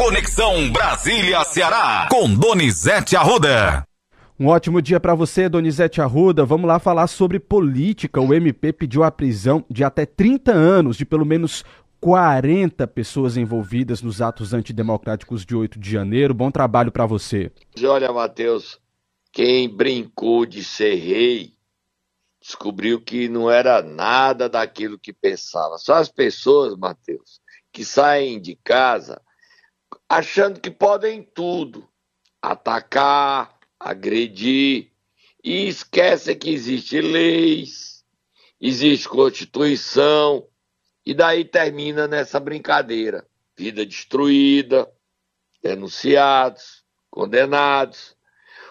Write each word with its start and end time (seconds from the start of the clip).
Conexão 0.00 0.72
Brasília-Ceará, 0.72 2.08
com 2.10 2.34
Donizete 2.34 3.16
Arruda. 3.16 3.86
Um 4.38 4.46
ótimo 4.46 4.80
dia 4.80 4.98
para 4.98 5.14
você, 5.14 5.46
Donizete 5.46 6.00
Arruda. 6.00 6.42
Vamos 6.42 6.66
lá 6.66 6.78
falar 6.78 7.06
sobre 7.06 7.38
política. 7.38 8.18
O 8.18 8.32
MP 8.32 8.72
pediu 8.72 9.04
a 9.04 9.10
prisão 9.10 9.62
de 9.68 9.84
até 9.84 10.06
30 10.06 10.52
anos 10.52 10.96
de 10.96 11.04
pelo 11.04 11.26
menos 11.26 11.66
40 12.00 12.86
pessoas 12.86 13.36
envolvidas 13.36 14.00
nos 14.00 14.22
atos 14.22 14.54
antidemocráticos 14.54 15.44
de 15.44 15.54
8 15.54 15.78
de 15.78 15.90
janeiro. 15.90 16.32
Bom 16.32 16.50
trabalho 16.50 16.90
para 16.90 17.04
você. 17.04 17.52
Olha, 17.84 18.10
Matheus, 18.10 18.80
quem 19.30 19.68
brincou 19.68 20.46
de 20.46 20.64
ser 20.64 20.94
rei 20.94 21.52
descobriu 22.40 23.02
que 23.02 23.28
não 23.28 23.50
era 23.50 23.82
nada 23.82 24.48
daquilo 24.48 24.98
que 24.98 25.12
pensava. 25.12 25.76
Só 25.76 25.96
as 25.96 26.08
pessoas, 26.08 26.74
Matheus, 26.74 27.38
que 27.70 27.84
saem 27.84 28.40
de 28.40 28.56
casa 28.64 29.20
achando 30.10 30.60
que 30.60 30.72
podem 30.72 31.22
tudo: 31.22 31.88
atacar, 32.42 33.56
agredir, 33.78 34.90
e 35.42 35.68
esquecem 35.68 36.36
que 36.36 36.50
existem 36.50 37.00
leis, 37.00 38.04
existe 38.60 39.08
Constituição, 39.08 40.48
e 41.06 41.14
daí 41.14 41.44
termina 41.44 42.08
nessa 42.08 42.40
brincadeira. 42.40 43.24
Vida 43.56 43.86
destruída, 43.86 44.90
denunciados, 45.62 46.84
condenados. 47.08 48.16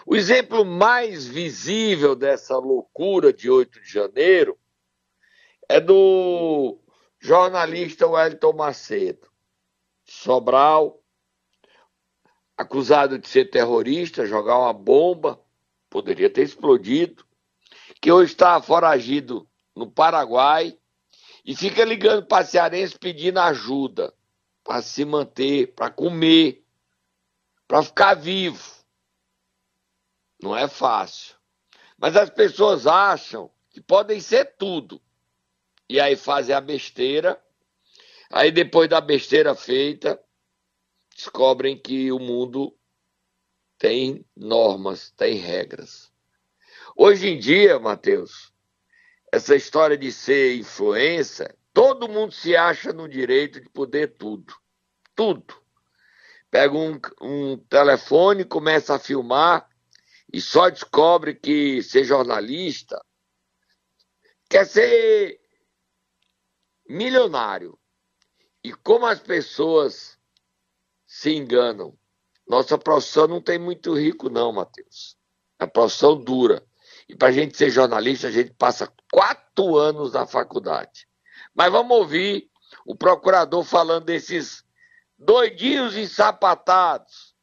O 0.04 0.16
exemplo 0.16 0.64
mais 0.64 1.26
visível 1.26 2.14
dessa 2.14 2.56
loucura 2.58 3.32
de 3.32 3.48
8 3.48 3.80
de 3.80 3.88
janeiro 3.88 4.58
é 5.68 5.80
do 5.80 6.80
jornalista 7.20 8.06
Wellington 8.06 8.52
Macedo. 8.52 9.28
Sobral, 10.04 10.99
acusado 12.60 13.18
de 13.18 13.26
ser 13.26 13.46
terrorista, 13.46 14.26
jogar 14.26 14.58
uma 14.58 14.72
bomba, 14.72 15.40
poderia 15.88 16.28
ter 16.28 16.42
explodido, 16.42 17.24
que 18.02 18.12
hoje 18.12 18.32
está 18.32 18.60
foragido 18.60 19.48
no 19.74 19.90
Paraguai 19.90 20.76
e 21.42 21.56
fica 21.56 21.82
ligando 21.86 22.26
para 22.26 22.44
cearense 22.44 22.98
pedindo 22.98 23.40
ajuda 23.40 24.12
para 24.62 24.82
se 24.82 25.06
manter, 25.06 25.72
para 25.74 25.90
comer, 25.90 26.62
para 27.66 27.82
ficar 27.82 28.12
vivo. 28.12 28.62
Não 30.42 30.54
é 30.54 30.68
fácil. 30.68 31.36
Mas 31.96 32.14
as 32.14 32.28
pessoas 32.28 32.86
acham 32.86 33.50
que 33.70 33.80
podem 33.80 34.20
ser 34.20 34.56
tudo. 34.58 35.00
E 35.88 35.98
aí 35.98 36.14
fazem 36.14 36.54
a 36.54 36.60
besteira. 36.60 37.42
Aí 38.30 38.52
depois 38.52 38.88
da 38.88 39.00
besteira 39.00 39.54
feita, 39.54 40.22
descobrem 41.20 41.78
que 41.78 42.10
o 42.10 42.18
mundo 42.18 42.74
tem 43.78 44.24
normas, 44.34 45.10
tem 45.10 45.34
regras. 45.34 46.10
Hoje 46.96 47.28
em 47.28 47.38
dia, 47.38 47.78
Mateus, 47.78 48.52
essa 49.30 49.54
história 49.54 49.98
de 49.98 50.10
ser 50.10 50.56
influência, 50.56 51.54
todo 51.74 52.08
mundo 52.08 52.32
se 52.32 52.56
acha 52.56 52.92
no 52.92 53.06
direito 53.06 53.60
de 53.60 53.68
poder 53.68 54.16
tudo. 54.16 54.54
Tudo. 55.14 55.54
Pega 56.50 56.74
um, 56.74 56.98
um 57.20 57.58
telefone, 57.68 58.44
começa 58.44 58.94
a 58.94 58.98
filmar 58.98 59.68
e 60.32 60.40
só 60.40 60.70
descobre 60.70 61.34
que 61.34 61.82
ser 61.82 62.02
jornalista 62.04 62.98
quer 64.48 64.64
ser 64.66 65.38
milionário. 66.88 67.78
E 68.64 68.72
como 68.72 69.06
as 69.06 69.20
pessoas 69.20 70.19
se 71.10 71.34
enganam. 71.34 71.98
Nossa 72.48 72.78
profissão 72.78 73.26
não 73.26 73.40
tem 73.40 73.58
muito 73.58 73.92
rico, 73.98 74.30
não, 74.30 74.52
Matheus. 74.52 75.16
É 75.58 75.66
profissão 75.66 76.16
dura. 76.16 76.64
E 77.08 77.16
para 77.16 77.28
a 77.28 77.32
gente 77.32 77.56
ser 77.56 77.68
jornalista, 77.68 78.28
a 78.28 78.30
gente 78.30 78.52
passa 78.52 78.88
quatro 79.12 79.76
anos 79.76 80.12
na 80.12 80.24
faculdade. 80.24 81.08
Mas 81.52 81.72
vamos 81.72 81.96
ouvir 81.96 82.48
o 82.86 82.94
procurador 82.94 83.64
falando 83.64 84.04
desses 84.04 84.64
doidinhos 85.18 85.96
ensapatados 85.96 87.34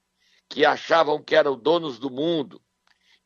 que 0.47 0.65
achavam 0.65 1.21
que 1.21 1.35
eram 1.35 1.59
donos 1.59 1.99
do 1.99 2.09
mundo 2.09 2.61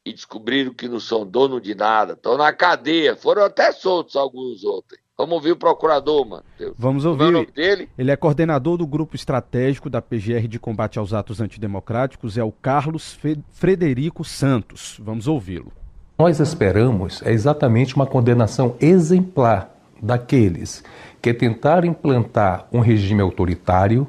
e 0.04 0.12
descobriram 0.12 0.74
que 0.74 0.90
não 0.90 1.00
são 1.00 1.24
dono 1.24 1.62
de 1.62 1.76
nada. 1.76 2.14
Estão 2.14 2.36
na 2.36 2.52
cadeia. 2.52 3.16
Foram 3.16 3.44
até 3.44 3.72
soltos 3.72 4.16
alguns 4.16 4.64
outros. 4.64 5.00
Vamos 5.22 5.36
ouvir 5.36 5.52
o 5.52 5.56
procurador, 5.56 6.28
mano. 6.28 6.44
Vamos 6.76 7.06
ouvir. 7.06 7.26
É 7.26 7.28
o 7.28 7.32
nome 7.32 7.52
dele? 7.56 7.88
Ele 7.96 8.10
é 8.10 8.16
coordenador 8.16 8.76
do 8.76 8.88
grupo 8.88 9.16
estratégico 9.16 9.88
da 9.88 10.02
PGR 10.02 10.48
de 10.48 10.58
combate 10.58 10.98
aos 10.98 11.14
atos 11.14 11.40
antidemocráticos, 11.40 12.40
é 12.40 12.44
o 12.44 12.52
Carlos 12.52 13.16
Frederico 13.52 14.24
Santos. 14.24 15.00
Vamos 15.00 15.28
ouvi-lo. 15.28 15.72
Nós 16.18 16.40
esperamos 16.40 17.22
é 17.22 17.32
exatamente 17.32 17.96
uma 17.96 18.08
condenação 18.08 18.76
exemplar 18.82 19.70
daqueles 20.02 20.84
que 21.22 21.32
tentaram 21.36 21.88
implantar 21.88 22.68
um 22.74 22.80
regime 22.80 23.22
autoritário 23.22 24.08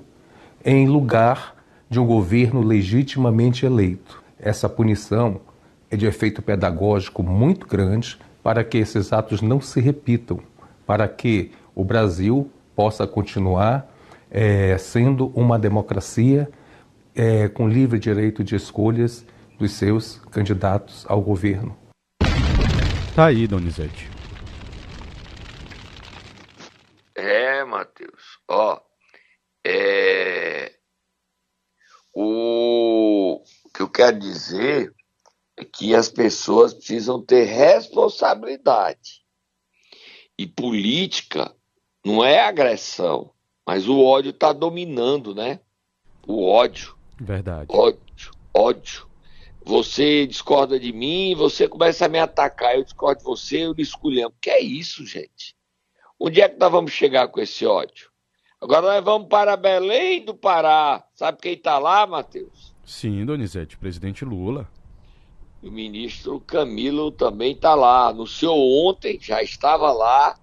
em 0.64 0.88
lugar 0.88 1.56
de 1.90 2.00
um 2.00 2.06
governo 2.06 2.62
legitimamente 2.62 3.66
eleito. 3.66 4.22
Essa 4.38 4.66
punição 4.66 5.42
é 5.90 5.96
de 5.96 6.06
efeito 6.06 6.40
pedagógico 6.40 7.22
muito 7.22 7.66
grande 7.66 8.18
para 8.42 8.64
que 8.64 8.78
esses 8.78 9.12
atos 9.12 9.42
não 9.42 9.60
se 9.60 9.78
repitam 9.78 10.40
para 10.92 11.08
que 11.08 11.50
o 11.74 11.82
Brasil 11.82 12.52
possa 12.76 13.06
continuar 13.06 13.90
é, 14.30 14.76
sendo 14.76 15.28
uma 15.28 15.58
democracia 15.58 16.50
é, 17.14 17.48
com 17.48 17.66
livre 17.66 17.98
direito 17.98 18.44
de 18.44 18.54
escolhas 18.56 19.24
dos 19.58 19.72
seus 19.72 20.16
candidatos 20.30 21.06
ao 21.08 21.22
governo. 21.22 21.74
Tá 23.16 23.24
aí, 23.24 23.46
Donizete. 23.46 24.10
É, 27.14 27.64
Matheus. 27.64 28.38
Ó, 28.46 28.78
é... 29.66 30.72
O 32.12 33.42
que 33.74 33.80
eu 33.80 33.88
quero 33.88 34.18
dizer 34.18 34.92
é 35.56 35.64
que 35.64 35.94
as 35.94 36.10
pessoas 36.10 36.74
precisam 36.74 37.24
ter 37.24 37.44
responsabilidade. 37.44 39.21
E 40.38 40.46
política 40.46 41.54
não 42.04 42.24
é 42.24 42.40
agressão, 42.40 43.30
mas 43.66 43.88
o 43.88 44.02
ódio 44.02 44.30
está 44.30 44.52
dominando, 44.52 45.34
né? 45.34 45.60
O 46.26 46.46
ódio. 46.48 46.96
Verdade. 47.20 47.66
Ódio, 47.68 48.32
ódio. 48.52 49.06
Você 49.64 50.26
discorda 50.26 50.78
de 50.78 50.92
mim, 50.92 51.34
você 51.36 51.68
começa 51.68 52.06
a 52.06 52.08
me 52.08 52.18
atacar, 52.18 52.74
eu 52.74 52.82
discordo 52.82 53.18
de 53.18 53.24
você, 53.24 53.58
eu 53.58 53.72
lhe 53.72 53.82
escolhendo. 53.82 54.34
Que 54.40 54.50
é 54.50 54.60
isso, 54.60 55.06
gente? 55.06 55.54
Onde 56.18 56.40
é 56.40 56.48
que 56.48 56.58
nós 56.58 56.70
vamos 56.70 56.92
chegar 56.92 57.28
com 57.28 57.40
esse 57.40 57.64
ódio? 57.64 58.10
Agora 58.60 58.94
nós 58.94 59.04
vamos 59.04 59.28
para 59.28 59.56
Belém 59.56 60.24
do 60.24 60.34
Pará. 60.34 61.04
Sabe 61.14 61.38
quem 61.40 61.54
está 61.54 61.78
lá, 61.78 62.06
Matheus? 62.06 62.72
Sim, 62.84 63.24
Donizete, 63.24 63.76
presidente 63.76 64.24
Lula. 64.24 64.68
O 65.62 65.70
ministro 65.70 66.40
Camilo 66.40 67.10
também 67.10 67.52
está 67.52 67.74
lá. 67.74 68.08
Anunciou 68.08 68.88
ontem, 68.88 69.18
já 69.20 69.42
estava 69.42 69.92
lá, 69.92 70.36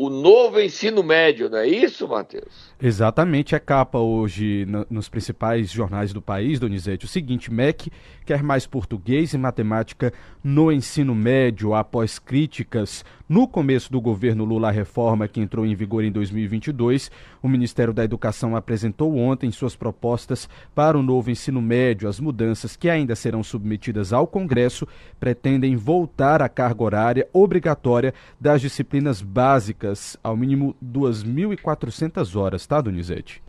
o 0.00 0.08
novo 0.08 0.58
ensino 0.58 1.02
médio, 1.02 1.50
não 1.50 1.58
é 1.58 1.68
isso, 1.68 2.08
Matheus? 2.08 2.72
Exatamente, 2.80 3.54
é 3.54 3.58
capa 3.58 3.98
hoje 3.98 4.64
no, 4.66 4.86
nos 4.88 5.10
principais 5.10 5.70
jornais 5.70 6.10
do 6.10 6.22
país, 6.22 6.58
Donizete. 6.58 7.04
O 7.04 7.08
seguinte, 7.08 7.52
MEC 7.52 7.92
quer 8.24 8.42
mais 8.42 8.66
português 8.66 9.34
e 9.34 9.38
matemática 9.38 10.10
no 10.42 10.72
ensino 10.72 11.14
médio 11.14 11.74
após 11.74 12.18
críticas 12.18 13.04
no 13.30 13.46
começo 13.46 13.92
do 13.92 14.00
governo 14.00 14.44
Lula 14.44 14.66
à 14.66 14.70
reforma 14.72 15.28
que 15.28 15.40
entrou 15.40 15.64
em 15.64 15.72
vigor 15.72 16.02
em 16.02 16.10
2022. 16.10 17.12
O 17.40 17.48
Ministério 17.48 17.94
da 17.94 18.02
Educação 18.02 18.56
apresentou 18.56 19.16
ontem 19.16 19.52
suas 19.52 19.76
propostas 19.76 20.48
para 20.74 20.98
o 20.98 21.02
novo 21.02 21.30
ensino 21.30 21.62
médio. 21.62 22.08
As 22.08 22.18
mudanças 22.18 22.74
que 22.74 22.90
ainda 22.90 23.14
serão 23.14 23.44
submetidas 23.44 24.12
ao 24.12 24.26
Congresso 24.26 24.84
pretendem 25.20 25.76
voltar 25.76 26.42
à 26.42 26.48
carga 26.48 26.82
horária 26.82 27.28
obrigatória 27.32 28.12
das 28.40 28.60
disciplinas 28.60 29.22
básicas 29.22 30.16
ao 30.24 30.36
mínimo 30.36 30.74
2.400 30.84 32.34
horas 32.34 32.66
tá, 32.66 32.80
Donizete? 32.80 33.40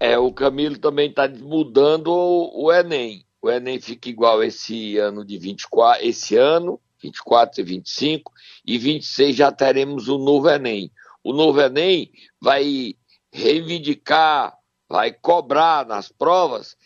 É, 0.00 0.18
o 0.18 0.32
Camilo 0.32 0.76
também 0.76 1.08
está 1.08 1.28
mudando 1.28 2.08
o, 2.08 2.64
o, 2.64 2.72
Enem. 2.72 3.24
O 3.40 3.48
Enem 3.48 3.80
fica 3.80 4.08
igual 4.08 4.42
esse 4.42 4.98
ano 4.98 5.24
de 5.24 5.38
24, 5.38 6.04
esse 6.04 6.34
ano, 6.34 6.80
24 7.02 7.60
e 7.60 7.64
25, 7.64 8.32
e 8.64 8.78
26 8.78 9.36
já 9.36 9.52
teremos 9.52 10.08
o 10.08 10.18
novo 10.18 10.48
Enem. 10.48 10.90
O 11.22 11.32
novo 11.32 11.60
Enem 11.60 12.10
vai 12.40 12.94
reivindicar, 13.32 14.56
vai 14.88 15.12
cobrar 15.12 15.86
nas 15.86 16.10
provas 16.10 16.76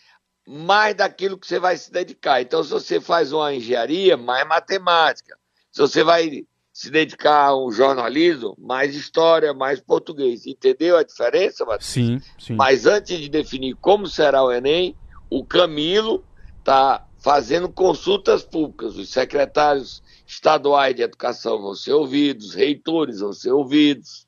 mais 0.46 0.94
daquilo 0.94 1.38
que 1.38 1.46
você 1.46 1.58
vai 1.58 1.76
se 1.76 1.90
dedicar. 1.90 2.42
Então, 2.42 2.62
se 2.64 2.70
você 2.70 3.00
faz 3.00 3.32
uma 3.32 3.54
engenharia, 3.54 4.16
mais 4.16 4.46
matemática. 4.46 5.36
Se 5.70 5.80
você 5.80 6.02
vai 6.02 6.44
se 6.72 6.90
dedicar 6.90 7.48
ao 7.48 7.70
jornalismo, 7.70 8.56
mais 8.58 8.96
história, 8.96 9.52
mais 9.52 9.80
português. 9.80 10.46
Entendeu 10.46 10.96
a 10.96 11.02
diferença, 11.02 11.64
Matheus? 11.64 11.86
Sim, 11.86 12.20
sim. 12.38 12.54
Mas 12.54 12.86
antes 12.86 13.18
de 13.18 13.28
definir 13.28 13.74
como 13.76 14.06
será 14.06 14.42
o 14.42 14.50
Enem, 14.50 14.96
o 15.30 15.44
Camilo 15.44 16.24
está 16.58 17.06
fazendo 17.22 17.68
consultas 17.68 18.42
públicas. 18.42 18.96
Os 18.96 19.08
secretários 19.08 20.02
estaduais 20.26 20.94
de 20.94 21.02
educação 21.02 21.62
vão 21.62 21.74
ser 21.74 21.92
ouvidos, 21.92 22.54
reitores 22.54 23.20
vão 23.20 23.32
ser 23.32 23.52
ouvidos. 23.52 24.26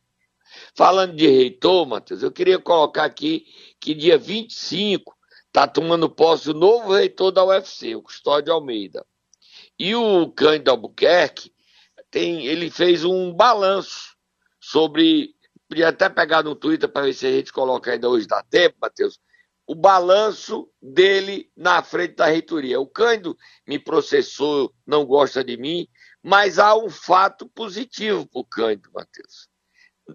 Falando 0.76 1.16
de 1.16 1.26
reitor, 1.26 1.86
Matheus, 1.86 2.22
eu 2.22 2.30
queria 2.30 2.58
colocar 2.58 3.04
aqui 3.04 3.44
que 3.80 3.94
dia 3.94 4.16
25 4.16 5.12
está 5.48 5.66
tomando 5.66 6.08
posse 6.08 6.50
o 6.50 6.54
novo 6.54 6.94
reitor 6.94 7.32
da 7.32 7.44
UFC, 7.44 7.96
o 7.96 8.02
Custódio 8.02 8.52
Almeida. 8.52 9.04
E 9.76 9.94
o 9.94 10.30
Cândido 10.30 10.70
Albuquerque 10.70 11.52
tem, 12.10 12.46
ele 12.46 12.70
fez 12.70 13.04
um 13.04 13.32
balanço 13.32 14.16
sobre. 14.60 15.34
Podia 15.68 15.88
até 15.88 16.08
pegar 16.08 16.44
no 16.44 16.54
Twitter 16.54 16.88
para 16.88 17.06
ver 17.06 17.14
se 17.14 17.26
a 17.26 17.30
gente 17.30 17.52
coloca 17.52 17.90
ainda 17.90 18.08
hoje 18.08 18.26
dá 18.26 18.42
tempo, 18.42 18.76
Matheus. 18.80 19.18
O 19.66 19.74
balanço 19.74 20.70
dele 20.80 21.50
na 21.56 21.82
frente 21.82 22.16
da 22.16 22.26
reitoria. 22.26 22.80
O 22.80 22.86
Cândido 22.86 23.36
me 23.66 23.78
processou, 23.78 24.74
não 24.86 25.06
gosta 25.06 25.42
de 25.42 25.56
mim, 25.56 25.88
mas 26.22 26.58
há 26.58 26.74
um 26.74 26.90
fato 26.90 27.48
positivo 27.48 28.26
para 28.26 28.40
o 28.40 28.44
Cândido, 28.44 28.90
Matheus. 28.92 29.48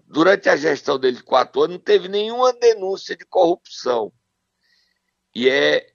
Durante 0.06 0.48
a 0.48 0.56
gestão 0.56 0.98
dele 0.98 1.16
de 1.16 1.22
quatro 1.24 1.62
anos, 1.62 1.76
não 1.76 1.82
teve 1.82 2.06
nenhuma 2.06 2.52
denúncia 2.52 3.16
de 3.16 3.24
corrupção. 3.24 4.12
E 5.34 5.48
é 5.48 5.86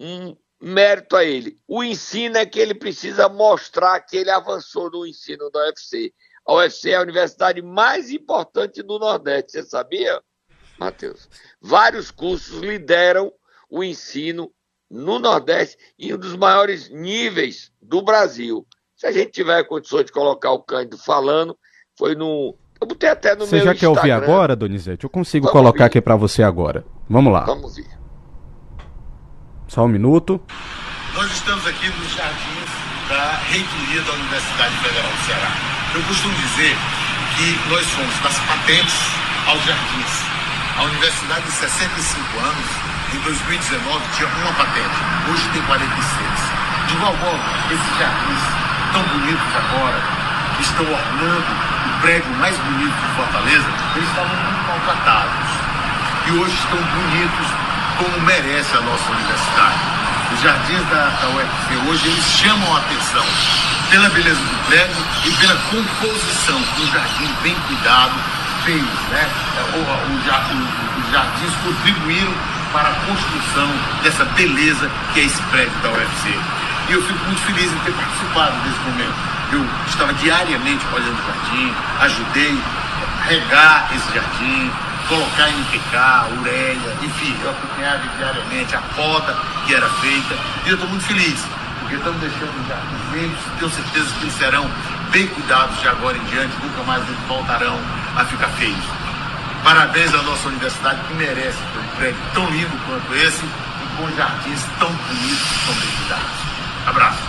um 0.00 0.36
mérito 0.60 1.16
a 1.16 1.24
ele. 1.24 1.60
O 1.66 1.84
ensino 1.84 2.36
é 2.38 2.46
que 2.46 2.58
ele 2.58 2.74
precisa 2.74 3.28
mostrar 3.28 4.00
que 4.00 4.16
ele 4.16 4.30
avançou 4.30 4.90
no 4.90 5.06
ensino 5.06 5.50
da 5.50 5.60
UFC. 5.66 6.12
A 6.46 6.54
UFC 6.54 6.90
é 6.90 6.96
a 6.96 7.02
universidade 7.02 7.60
mais 7.62 8.10
importante 8.10 8.82
do 8.82 8.98
Nordeste, 8.98 9.52
você 9.52 9.62
sabia, 9.64 10.22
Matheus? 10.78 11.28
Vários 11.60 12.10
cursos 12.10 12.60
lideram 12.60 13.32
o 13.70 13.82
ensino 13.82 14.50
no 14.90 15.18
Nordeste 15.18 15.76
em 15.98 16.14
um 16.14 16.18
dos 16.18 16.36
maiores 16.36 16.88
níveis 16.90 17.72
do 17.82 18.02
Brasil. 18.02 18.66
Se 18.94 19.06
a 19.06 19.12
gente 19.12 19.30
tiver 19.32 19.64
condições 19.64 20.06
de 20.06 20.12
colocar 20.12 20.52
o 20.52 20.62
Cândido 20.62 20.96
falando, 20.98 21.56
foi 21.98 22.14
no. 22.14 22.56
Eu 22.80 22.86
botei 22.86 23.08
até 23.08 23.34
no 23.34 23.46
você 23.46 23.56
meu 23.56 23.64
já 23.64 23.74
quer 23.74 23.88
ouvir 23.88 24.10
agora, 24.10 24.54
Donizete? 24.54 25.04
Eu 25.04 25.10
consigo 25.10 25.46
Vamos 25.46 25.52
colocar 25.52 25.84
ouvir. 25.84 25.98
aqui 25.98 26.00
para 26.00 26.16
você 26.16 26.42
agora. 26.42 26.84
Vamos 27.08 27.32
lá. 27.32 27.44
Vamos 27.44 27.76
ver. 27.76 27.86
Só 29.68 29.84
um 29.84 29.88
minuto. 29.88 30.40
Nós 31.14 31.30
estamos 31.32 31.66
aqui 31.66 31.88
nos 31.88 32.14
jardins 32.14 32.70
da 33.08 33.36
reitoria 33.48 34.02
da 34.02 34.12
Universidade 34.12 34.74
Federal 34.76 35.10
do 35.10 35.24
Ceará. 35.24 35.48
Eu 35.94 36.02
costumo 36.02 36.34
dizer 36.34 36.76
que 37.36 37.70
nós 37.70 37.84
somos 37.86 38.22
das 38.22 38.38
patentes 38.46 38.94
aos 39.46 39.64
jardins. 39.64 40.35
A 40.76 40.82
universidade 40.82 41.42
de 41.46 41.52
65 41.52 42.38
anos, 42.38 42.66
em 43.14 43.18
2019, 43.20 44.04
tinha 44.14 44.28
uma 44.28 44.52
patente, 44.52 44.96
hoje 45.32 45.48
tem 45.48 45.62
46. 45.62 46.28
De 46.86 46.94
igual 46.94 47.16
modo, 47.16 47.40
esses 47.70 47.98
jardins 47.98 48.42
tão 48.92 49.02
bonitos 49.04 49.56
agora, 49.56 49.98
que 50.56 50.62
estão 50.62 50.84
ornando 50.84 51.46
o 51.86 52.00
prédio 52.02 52.30
mais 52.36 52.54
bonito 52.58 52.92
de 52.92 53.16
Fortaleza, 53.16 53.66
eles 53.96 54.08
estavam 54.08 54.36
muito 54.36 54.68
maltratados. 54.68 55.48
E 56.26 56.30
hoje 56.32 56.54
estão 56.54 56.78
bonitos 56.78 57.46
como 57.96 58.26
merece 58.26 58.76
a 58.76 58.80
nossa 58.82 59.12
universidade. 59.12 59.80
Os 60.34 60.42
jardins 60.42 60.84
da, 60.90 61.08
da 61.08 61.28
UFC 61.28 61.88
hoje 61.88 62.06
eles 62.06 62.24
chamam 62.24 62.76
a 62.76 62.78
atenção 62.80 63.24
pela 63.90 64.10
beleza 64.10 64.40
do 64.40 64.66
prédio 64.66 65.04
e 65.24 65.30
pela 65.30 65.56
composição, 65.70 66.58
um 66.58 66.92
jardim 66.92 67.32
bem 67.42 67.54
cuidado, 67.66 68.12
fez, 68.66 68.82
né? 68.82 69.30
O, 69.74 70.16
os 70.16 71.12
jardins 71.12 71.54
contribuíram 71.64 72.34
para 72.72 72.90
a 72.90 72.94
construção 73.06 73.70
dessa 74.02 74.24
beleza 74.24 74.90
que 75.14 75.20
é 75.20 75.24
esse 75.24 75.40
prédio 75.44 75.78
da 75.82 75.90
UFC. 75.90 76.28
E 76.88 76.92
eu 76.92 77.02
fico 77.02 77.24
muito 77.24 77.40
feliz 77.42 77.72
em 77.72 77.78
ter 77.78 77.92
participado 77.92 78.56
desse 78.64 78.78
momento. 78.80 79.14
Eu 79.52 79.64
estava 79.86 80.12
diariamente 80.14 80.84
olhando 80.92 81.16
o 81.16 81.26
jardim, 81.26 81.74
ajudei 82.00 82.58
a 83.22 83.28
regar 83.28 83.88
esse 83.94 84.12
jardim, 84.12 84.70
colocar 85.08 85.48
NPK, 85.48 86.40
ureia, 86.40 86.96
enfim, 87.02 87.36
eu 87.42 87.50
acompanhava 87.50 88.02
diariamente 88.18 88.74
a 88.74 88.80
poda 88.96 89.36
que 89.64 89.74
era 89.74 89.88
feita 89.88 90.36
e 90.64 90.70
eu 90.70 90.74
estou 90.74 90.88
muito 90.88 91.04
feliz, 91.04 91.44
porque 91.78 91.94
estamos 91.94 92.20
deixando 92.20 92.68
já 92.68 92.76
verdes, 93.12 93.38
tenho 93.58 93.70
certeza 93.70 94.12
que 94.16 94.24
eles 94.24 94.34
serão 94.34 94.68
bem 95.12 95.28
cuidados 95.28 95.80
de 95.80 95.88
agora 95.88 96.16
em 96.18 96.24
diante, 96.24 96.52
nunca 96.60 96.82
mais 96.82 97.06
eles 97.08 97.20
voltarão 97.28 97.78
a 98.16 98.24
ficar 98.24 98.48
feios. 98.56 98.84
Parabéns 99.62 100.14
à 100.14 100.22
nossa 100.22 100.48
universidade 100.48 101.06
que 101.06 101.14
merece 101.14 101.58
ter 101.58 101.78
um 101.78 101.96
prédio 101.96 102.20
tão 102.32 102.50
lindo 102.50 102.76
quanto 102.86 103.14
esse 103.14 103.44
e 103.44 103.96
com 103.96 104.16
jardins 104.16 104.62
tão 104.78 104.88
bonitos 104.88 105.50
e 105.50 105.66
tão 105.66 105.74
bem 105.74 105.96
cuidados. 105.98 106.46
Abraço. 106.86 107.22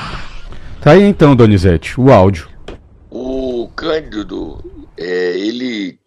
Tá 0.82 0.92
aí 0.92 1.04
então, 1.04 1.36
Donizete, 1.36 2.00
o 2.00 2.12
áudio. 2.12 2.48
O 3.10 3.70
Cândido, 3.76 4.64
é, 4.96 5.38
ele 5.38 6.00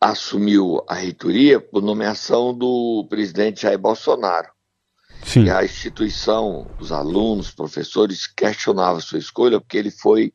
assumiu 0.00 0.82
a 0.88 0.94
reitoria 0.94 1.60
por 1.60 1.82
nomeação 1.82 2.52
do 2.52 3.06
presidente 3.08 3.62
Jair 3.62 3.78
Bolsonaro. 3.78 4.48
Sim. 5.22 5.44
E 5.44 5.50
a 5.50 5.64
instituição, 5.64 6.66
os 6.80 6.90
alunos, 6.90 7.52
professores 7.52 8.26
questionavam 8.26 9.00
sua 9.00 9.20
escolha 9.20 9.60
porque 9.60 9.76
ele 9.76 9.92
foi 9.92 10.32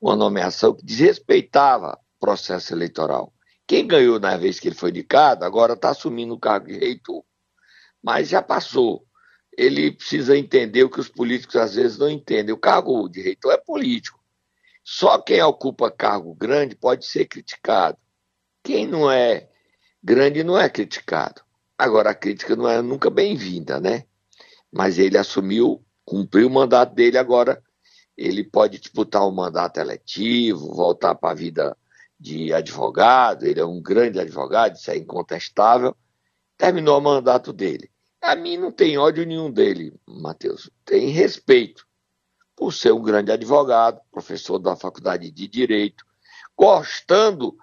uma 0.00 0.14
nomeação 0.14 0.74
que 0.74 0.84
desrespeitava 0.84 1.98
processo 2.18 2.74
eleitoral. 2.74 3.32
Quem 3.66 3.86
ganhou 3.86 4.18
na 4.18 4.36
vez 4.36 4.58
que 4.58 4.68
ele 4.68 4.74
foi 4.74 4.90
indicado, 4.90 5.44
agora 5.44 5.74
está 5.74 5.90
assumindo 5.90 6.34
o 6.34 6.38
cargo 6.38 6.66
de 6.66 6.78
reitor. 6.78 7.22
Mas 8.02 8.28
já 8.28 8.40
passou. 8.40 9.06
Ele 9.56 9.92
precisa 9.92 10.36
entender 10.36 10.84
o 10.84 10.90
que 10.90 11.00
os 11.00 11.08
políticos 11.08 11.56
às 11.56 11.74
vezes 11.74 11.98
não 11.98 12.08
entendem. 12.08 12.54
O 12.54 12.58
cargo 12.58 13.08
de 13.08 13.20
reitor 13.20 13.52
é 13.52 13.58
político. 13.58 14.18
Só 14.82 15.18
quem 15.18 15.42
ocupa 15.42 15.90
cargo 15.90 16.34
grande 16.34 16.74
pode 16.74 17.04
ser 17.04 17.26
criticado. 17.26 17.98
Quem 18.62 18.86
não 18.86 19.10
é 19.10 19.50
grande 20.02 20.42
não 20.42 20.58
é 20.58 20.68
criticado. 20.68 21.42
Agora, 21.76 22.10
a 22.10 22.14
crítica 22.14 22.56
não 22.56 22.68
é 22.68 22.80
nunca 22.80 23.10
bem-vinda, 23.10 23.78
né? 23.78 24.04
Mas 24.72 24.98
ele 24.98 25.18
assumiu, 25.18 25.84
cumpriu 26.04 26.48
o 26.48 26.50
mandato 26.50 26.94
dele, 26.94 27.18
agora 27.18 27.62
ele 28.16 28.42
pode 28.42 28.78
disputar 28.78 29.26
um 29.26 29.30
mandato 29.30 29.78
eletivo, 29.78 30.74
voltar 30.74 31.14
para 31.14 31.30
a 31.30 31.34
vida 31.34 31.76
de 32.18 32.52
advogado, 32.52 33.44
ele 33.44 33.60
é 33.60 33.64
um 33.64 33.80
grande 33.80 34.18
advogado, 34.18 34.76
isso 34.76 34.90
é 34.90 34.96
incontestável. 34.96 35.96
Terminou 36.56 36.98
o 36.98 37.02
mandato 37.02 37.52
dele. 37.52 37.90
A 38.20 38.34
mim 38.34 38.56
não 38.56 38.72
tem 38.72 38.98
ódio 38.98 39.24
nenhum 39.24 39.50
dele, 39.50 39.94
Matheus. 40.06 40.68
Tem 40.84 41.08
respeito 41.08 41.86
por 42.56 42.72
ser 42.72 42.92
um 42.92 43.02
grande 43.02 43.30
advogado, 43.30 44.00
professor 44.10 44.58
da 44.58 44.74
Faculdade 44.74 45.30
de 45.30 45.46
Direito, 45.46 46.04
gostando 46.56 47.56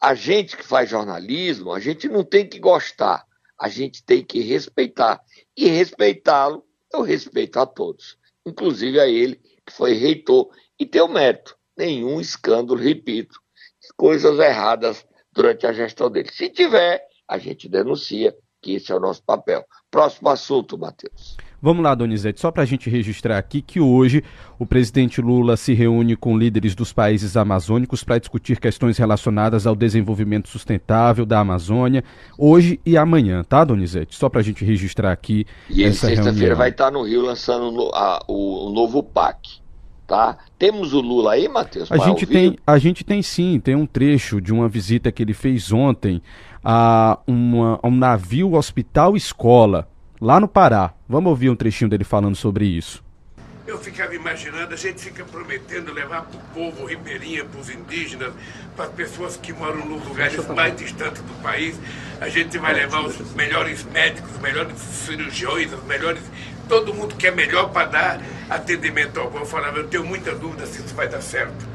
a 0.00 0.14
gente 0.14 0.56
que 0.56 0.64
faz 0.64 0.90
jornalismo, 0.90 1.72
a 1.72 1.78
gente 1.78 2.08
não 2.08 2.24
tem 2.24 2.48
que 2.48 2.58
gostar, 2.58 3.24
a 3.56 3.68
gente 3.68 4.04
tem 4.04 4.24
que 4.24 4.40
respeitar. 4.40 5.22
E 5.56 5.68
respeitá-lo, 5.68 6.66
eu 6.92 7.02
respeito 7.02 7.60
a 7.60 7.66
todos, 7.66 8.18
inclusive 8.44 8.98
a 8.98 9.06
ele, 9.06 9.36
que 9.64 9.72
foi 9.72 9.92
reitor, 9.92 10.50
e 10.76 10.84
tem 10.84 11.00
o 11.00 11.06
mérito. 11.06 11.56
Nenhum 11.76 12.20
escândalo, 12.20 12.80
repito, 12.80 13.40
coisas 14.02 14.36
erradas 14.40 15.06
durante 15.32 15.64
a 15.64 15.72
gestão 15.72 16.10
dele. 16.10 16.28
Se 16.32 16.48
tiver, 16.48 17.00
a 17.28 17.38
gente 17.38 17.68
denuncia, 17.68 18.34
que 18.60 18.74
esse 18.74 18.90
é 18.90 18.96
o 18.96 18.98
nosso 18.98 19.22
papel. 19.22 19.64
Próximo 19.92 20.28
assunto, 20.28 20.76
Matheus. 20.76 21.36
Vamos 21.60 21.84
lá, 21.84 21.94
Donizete, 21.94 22.40
só 22.40 22.50
para 22.50 22.64
a 22.64 22.66
gente 22.66 22.90
registrar 22.90 23.38
aqui 23.38 23.62
que 23.62 23.78
hoje 23.78 24.24
o 24.58 24.66
presidente 24.66 25.20
Lula 25.20 25.56
se 25.56 25.72
reúne 25.72 26.16
com 26.16 26.36
líderes 26.36 26.74
dos 26.74 26.92
países 26.92 27.36
amazônicos 27.36 28.02
para 28.02 28.18
discutir 28.18 28.58
questões 28.58 28.98
relacionadas 28.98 29.68
ao 29.68 29.76
desenvolvimento 29.76 30.48
sustentável 30.48 31.24
da 31.24 31.38
Amazônia, 31.38 32.02
hoje 32.36 32.80
e 32.84 32.96
amanhã, 32.96 33.44
tá, 33.44 33.62
Donizete? 33.62 34.16
Só 34.16 34.28
para 34.28 34.40
a 34.40 34.42
gente 34.42 34.64
registrar 34.64 35.12
aqui. 35.12 35.46
E 35.70 35.84
ele 35.84 35.92
sexta-feira 35.92 36.56
vai 36.56 36.70
estar 36.70 36.90
no 36.90 37.04
Rio 37.04 37.22
lançando 37.22 37.88
a, 37.94 38.20
o, 38.26 38.66
o 38.66 38.72
novo 38.72 39.00
PAC. 39.00 39.61
Tá? 40.06 40.36
Temos 40.58 40.92
o 40.92 41.00
Lula 41.00 41.32
aí, 41.32 41.48
Matheus? 41.48 41.90
A 41.90 41.96
gente, 41.96 42.26
tem, 42.26 42.58
a 42.66 42.78
gente 42.78 43.04
tem 43.04 43.22
sim, 43.22 43.58
tem 43.58 43.74
um 43.74 43.86
trecho 43.86 44.40
de 44.40 44.52
uma 44.52 44.68
visita 44.68 45.10
que 45.10 45.22
ele 45.22 45.32
fez 45.32 45.72
ontem 45.72 46.20
a, 46.62 47.18
uma, 47.26 47.80
a 47.82 47.88
um 47.88 47.96
navio 47.96 48.54
hospital 48.54 49.16
escola 49.16 49.88
lá 50.20 50.38
no 50.38 50.46
Pará. 50.46 50.92
Vamos 51.08 51.30
ouvir 51.30 51.50
um 51.50 51.56
trechinho 51.56 51.90
dele 51.90 52.04
falando 52.04 52.36
sobre 52.36 52.64
isso. 52.64 53.02
Eu 53.64 53.78
ficava 53.78 54.14
imaginando, 54.14 54.74
a 54.74 54.76
gente 54.76 55.00
fica 55.00 55.24
prometendo 55.24 55.92
levar 55.92 56.22
para 56.22 56.36
o 56.36 56.42
povo 56.52 56.84
ribeirinha, 56.84 57.44
para 57.44 57.60
os 57.60 57.70
indígenas, 57.70 58.34
para 58.76 58.86
as 58.86 58.92
pessoas 58.92 59.36
que 59.36 59.52
moram 59.52 59.86
nos 59.86 60.04
lugares 60.04 60.46
mais 60.48 60.76
distantes 60.76 61.22
do 61.22 61.42
país. 61.42 61.78
A 62.20 62.28
gente 62.28 62.58
vai 62.58 62.74
levar 62.74 63.04
os 63.04 63.32
melhores 63.34 63.84
médicos, 63.84 64.32
os 64.32 64.38
melhores 64.40 64.76
cirurgiões, 64.78 65.72
os 65.72 65.84
melhores. 65.84 66.22
Todo 66.68 66.94
mundo 66.94 67.14
que 67.16 67.26
é 67.26 67.30
melhor 67.30 67.70
para 67.70 67.86
dar 67.86 68.20
atendimento 68.48 69.18
ao 69.18 69.30
povo. 69.30 69.44
Eu 69.44 69.46
falava, 69.46 69.78
eu 69.78 69.88
tenho 69.88 70.04
muita 70.04 70.34
dúvida 70.34 70.66
se 70.66 70.80
isso 70.80 70.94
vai 70.94 71.08
dar 71.08 71.20
certo. 71.20 71.72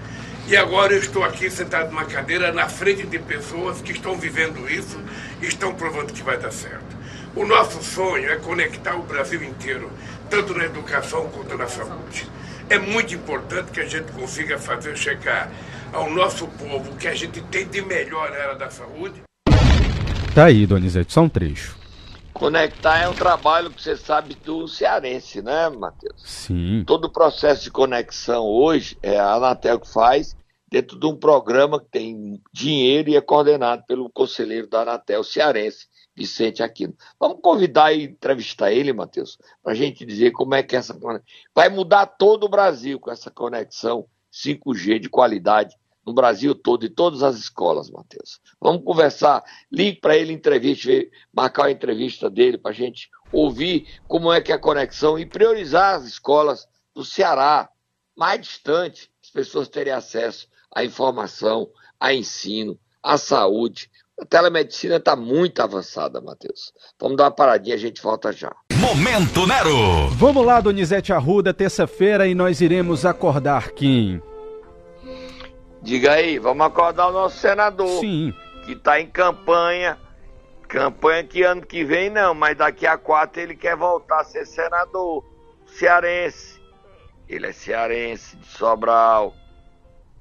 E 0.47 0.55
agora 0.55 0.93
eu 0.93 0.99
estou 0.99 1.23
aqui 1.25 1.49
sentado 1.49 1.89
numa 1.89 2.05
cadeira 2.05 2.53
na 2.53 2.69
frente 2.69 3.05
de 3.05 3.19
pessoas 3.19 3.81
que 3.81 3.91
estão 3.91 4.17
vivendo 4.17 4.69
isso 4.69 4.97
e 5.41 5.45
estão 5.45 5.73
provando 5.75 6.13
que 6.13 6.23
vai 6.23 6.37
dar 6.37 6.51
certo. 6.51 6.95
O 7.35 7.45
nosso 7.45 7.83
sonho 7.83 8.31
é 8.31 8.37
conectar 8.37 8.95
o 8.95 9.03
Brasil 9.03 9.43
inteiro, 9.43 9.91
tanto 10.29 10.53
na 10.55 10.65
educação 10.65 11.29
quanto 11.29 11.57
na 11.57 11.67
saúde. 11.67 12.27
É 12.69 12.79
muito 12.79 13.13
importante 13.13 13.71
que 13.71 13.81
a 13.81 13.85
gente 13.85 14.11
consiga 14.13 14.57
fazer 14.57 14.97
chegar 14.97 15.51
ao 15.91 16.09
nosso 16.09 16.47
povo 16.47 16.91
o 16.91 16.95
que 16.95 17.07
a 17.07 17.13
gente 17.13 17.41
tem 17.41 17.67
de 17.67 17.81
melhor 17.81 18.31
na 18.31 18.37
área 18.37 18.55
da 18.55 18.69
saúde. 18.69 19.21
Tá 20.33 20.45
aí, 20.45 20.65
Donizete, 20.65 21.11
só 21.11 21.21
um 21.21 21.29
trecho. 21.29 21.75
Conectar 22.37 22.99
é 22.99 23.09
um 23.09 23.15
trabalho 23.15 23.73
que 23.73 23.81
você 23.81 23.97
sabe 23.97 24.35
do 24.35 24.67
cearense, 24.67 25.41
né, 25.41 25.69
Matheus? 25.69 26.21
Sim. 26.23 26.83
Todo 26.85 27.05
o 27.05 27.11
processo 27.11 27.63
de 27.63 27.71
conexão 27.71 28.45
hoje 28.45 28.97
é 29.01 29.17
a 29.17 29.33
Anatel 29.33 29.79
que 29.79 29.91
faz 29.91 30.35
dentro 30.69 30.99
de 30.99 31.05
um 31.07 31.15
programa 31.15 31.79
que 31.79 31.89
tem 31.89 32.41
dinheiro 32.53 33.09
e 33.09 33.15
é 33.15 33.21
coordenado 33.21 33.83
pelo 33.87 34.09
conselheiro 34.09 34.67
da 34.67 34.81
Anatel 34.81 35.23
cearense, 35.23 35.87
Vicente 36.15 36.61
Aquino. 36.61 36.93
Vamos 37.19 37.39
convidar 37.41 37.93
e 37.93 38.03
entrevistar 38.03 38.71
ele, 38.71 38.93
Matheus, 38.93 39.37
para 39.63 39.71
a 39.71 39.75
gente 39.75 40.05
dizer 40.05 40.31
como 40.31 40.55
é 40.55 40.61
que 40.61 40.75
essa 40.75 40.97
vai 41.55 41.69
mudar 41.69 42.05
todo 42.05 42.43
o 42.45 42.49
Brasil 42.49 42.99
com 42.99 43.11
essa 43.11 43.31
conexão 43.31 44.05
5G 44.31 44.99
de 44.99 45.09
qualidade 45.09 45.75
no 46.07 46.13
Brasil 46.13 46.55
todo 46.55 46.85
e 46.85 46.89
todas 46.89 47.21
as 47.21 47.35
escolas, 47.35 47.89
Matheus. 47.89 48.39
Vamos 48.61 48.85
conversar, 48.85 49.43
ligue 49.69 49.99
para 49.99 50.15
ele 50.15 50.31
entrevista, 50.31 50.89
marcar 51.33 51.65
a 51.65 51.71
entrevista 51.71 52.29
dele 52.29 52.57
para 52.57 52.71
a 52.71 52.73
gente 52.73 53.09
ouvir 53.29 53.99
como 54.07 54.31
é 54.31 54.39
que 54.39 54.53
é 54.53 54.55
a 54.55 54.59
conexão 54.59 55.19
e 55.19 55.25
priorizar 55.25 55.95
as 55.95 56.05
escolas 56.05 56.65
do 56.95 57.03
Ceará, 57.03 57.69
mais 58.15 58.39
distante, 58.39 59.11
as 59.21 59.29
pessoas 59.29 59.67
terem 59.67 59.91
acesso 59.91 60.47
à 60.73 60.85
informação, 60.85 61.69
a 61.99 62.13
ensino, 62.13 62.79
à 63.03 63.17
saúde. 63.17 63.91
A 64.17 64.25
telemedicina 64.25 64.95
está 64.95 65.13
muito 65.13 65.61
avançada, 65.61 66.21
Matheus. 66.21 66.71
Vamos 66.97 67.17
dar 67.17 67.25
uma 67.25 67.31
paradinha, 67.31 67.75
a 67.75 67.79
gente 67.79 68.01
volta 68.01 68.31
já. 68.31 68.55
Momento 68.79 69.45
Nero! 69.45 70.07
Vamos 70.11 70.45
lá, 70.45 70.61
Donizete 70.61 71.11
Arruda, 71.11 71.53
terça-feira, 71.53 72.27
e 72.27 72.33
nós 72.33 72.61
iremos 72.61 73.05
acordar 73.05 73.71
quem? 73.71 74.21
Diga 75.81 76.13
aí, 76.13 76.39
vamos 76.39 76.65
acordar 76.65 77.07
o 77.07 77.11
nosso 77.11 77.37
senador. 77.37 77.99
Sim. 77.99 78.33
Que 78.65 78.73
está 78.73 78.99
em 78.99 79.07
campanha. 79.07 79.97
Campanha 80.67 81.23
que 81.23 81.43
ano 81.43 81.61
que 81.61 81.83
vem 81.83 82.09
não, 82.09 82.33
mas 82.33 82.57
daqui 82.57 82.85
a 82.85 82.97
quatro 82.97 83.41
ele 83.41 83.55
quer 83.55 83.75
voltar 83.75 84.21
a 84.21 84.23
ser 84.23 84.45
senador. 84.45 85.23
Cearense. 85.65 86.61
Ele 87.27 87.47
é 87.47 87.51
cearense, 87.51 88.35
de 88.35 88.47
Sobral. 88.47 89.33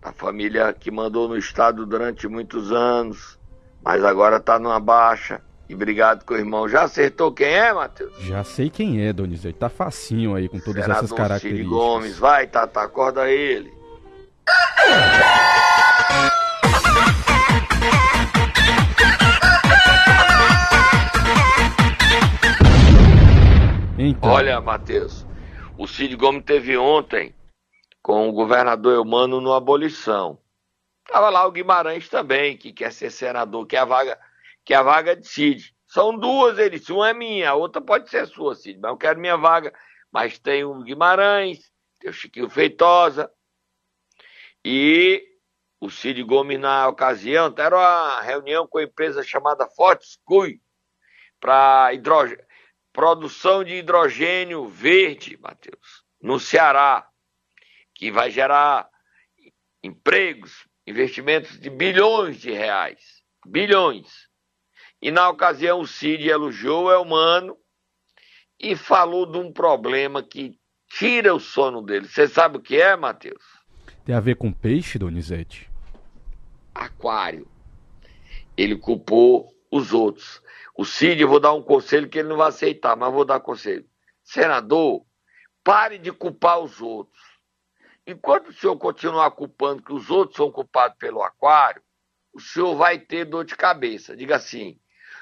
A 0.03 0.13
família 0.13 0.73
que 0.73 0.91
mandou 0.91 1.29
no 1.29 1.37
estado 1.37 1.85
durante 1.85 2.29
muitos 2.29 2.71
anos. 2.71 3.39
Mas 3.83 4.05
agora 4.05 4.37
está 4.37 4.59
numa 4.59 4.79
baixa. 4.79 5.41
E 5.69 5.75
obrigado 5.75 6.25
com 6.25 6.35
o 6.35 6.37
irmão. 6.37 6.69
Já 6.69 6.83
acertou 6.85 7.33
quem 7.33 7.49
é, 7.49 7.73
Matheus? 7.73 8.17
Já 8.21 8.45
sei 8.45 8.71
quem 8.71 9.05
é, 9.05 9.13
Donizete. 9.13 9.59
Tá 9.59 9.69
facinho 9.69 10.37
aí 10.37 10.49
com 10.49 10.61
todas 10.61 10.83
Senador 10.83 11.05
essas 11.05 11.13
características. 11.13 11.67
Cid 11.67 11.69
Gomes. 11.69 12.19
Vai, 12.19 12.47
Tata, 12.47 12.83
acorda 12.83 13.29
ele. 13.29 13.76
Então, 23.99 24.31
Olha, 24.31 24.61
Matheus, 24.61 25.27
o 25.77 25.87
Cid 25.87 26.17
Gomes 26.17 26.45
teve 26.45 26.77
ontem 26.77 27.35
com 28.03 28.29
o 28.29 28.33
governador 28.33 28.95
Eumano 28.95 29.41
no 29.41 29.53
abolição. 29.53 30.39
Tava 31.09 31.29
lá 31.29 31.47
o 31.47 31.51
Guimarães 31.51 32.09
também, 32.09 32.57
que 32.57 32.73
quer 32.73 32.93
ser 32.93 33.11
senador, 33.11 33.67
que 33.67 33.77
a 33.77 33.85
vaga, 33.85 34.19
que 34.65 34.73
a 34.73 34.83
vaga 34.83 35.17
de 35.17 35.27
Cid. 35.27 35.75
São 35.87 36.17
duas, 36.17 36.59
ele 36.59 36.79
disse, 36.79 36.93
uma 36.93 37.11
é 37.11 37.15
minha, 37.15 37.51
a 37.51 37.55
outra 37.55 37.81
pode 37.81 38.09
ser 38.09 38.27
sua, 38.27 38.55
Cid, 38.55 38.79
mas 38.81 38.91
eu 38.91 38.97
quero 38.97 39.21
minha 39.21 39.37
vaga. 39.37 39.73
Mas 40.13 40.39
tem 40.39 40.65
o 40.65 40.83
Guimarães, 40.83 41.71
tem 41.99 42.11
o 42.11 42.13
Chiquinho 42.13 42.49
Feitosa 42.49 43.31
e 44.69 45.25
o 45.81 45.89
Cid 45.89 46.21
Gomes 46.25 46.59
na 46.59 46.89
ocasião, 46.89 47.55
era 47.57 47.77
uma 47.77 48.21
reunião 48.21 48.67
com 48.67 48.79
a 48.79 48.83
empresa 48.83 49.23
chamada 49.23 49.69
Fortescue 49.69 50.61
para 51.39 51.93
produção 52.93 53.63
de 53.63 53.75
hidrogênio 53.75 54.67
verde, 54.67 55.39
Matheus, 55.41 56.05
no 56.21 56.41
Ceará, 56.41 57.09
que 57.95 58.11
vai 58.11 58.29
gerar 58.29 58.91
empregos, 59.85 60.67
investimentos 60.85 61.61
de 61.61 61.71
bilhões 61.71 62.41
de 62.41 62.51
reais. 62.51 63.23
Bilhões. 63.47 64.29
E 65.01 65.13
na 65.13 65.29
ocasião 65.29 65.79
o 65.79 65.87
Cid 65.87 66.29
elogiou 66.29 66.87
o 66.87 66.91
Elmano 66.91 67.57
e 68.59 68.75
falou 68.75 69.27
de 69.27 69.39
um 69.39 69.53
problema 69.53 70.25
que 70.25 70.59
tira 70.89 71.33
o 71.33 71.39
sono 71.39 71.83
dele. 71.83 72.09
Você 72.09 72.27
sabe 72.27 72.57
o 72.57 72.61
que 72.61 72.81
é, 72.83 72.97
Matheus? 72.97 73.56
Tem 74.07 74.15
a 74.15 74.21
ver 74.21 74.37
com 74.37 74.53
peixe, 74.53 75.01
Donizete? 75.01 75.69
Aquário. 76.73 77.51
Ele 78.57 78.77
culpou 78.77 79.53
os 79.69 79.93
outros. 79.93 80.41
O 80.77 80.85
Cid, 80.85 81.25
vou 81.25 81.41
dar 81.41 81.53
um 81.53 81.63
conselho 81.63 82.09
que 82.09 82.21
ele 82.21 82.29
não 82.29 82.37
vai 82.37 82.49
aceitar, 82.49 82.95
mas 82.95 83.13
vou 83.13 83.25
dar 83.25 83.41
conselho. 83.41 83.85
Senador, 84.23 85.05
pare 85.65 85.99
de 85.99 86.13
culpar 86.13 86.61
os 86.61 86.81
outros. 86.81 87.21
Enquanto 88.07 88.51
o 88.51 88.53
senhor 88.53 88.77
continuar 88.77 89.33
culpando 89.33 89.83
que 89.83 89.93
os 89.93 90.09
outros 90.09 90.37
são 90.37 90.53
culpados 90.53 90.97
pelo 90.99 91.21
aquário, 91.21 91.83
o 92.33 92.39
senhor 92.39 92.77
vai 92.77 93.01
ter 93.01 93.25
dor 93.25 93.45
de 93.45 93.57
cabeça. 93.57 94.17
Diga 94.17 94.37
assim: 94.37 94.79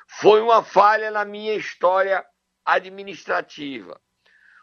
foi 0.06 0.42
uma 0.42 0.62
falha 0.62 1.10
na 1.10 1.24
minha 1.24 1.54
história 1.54 2.22
administrativa. 2.62 3.98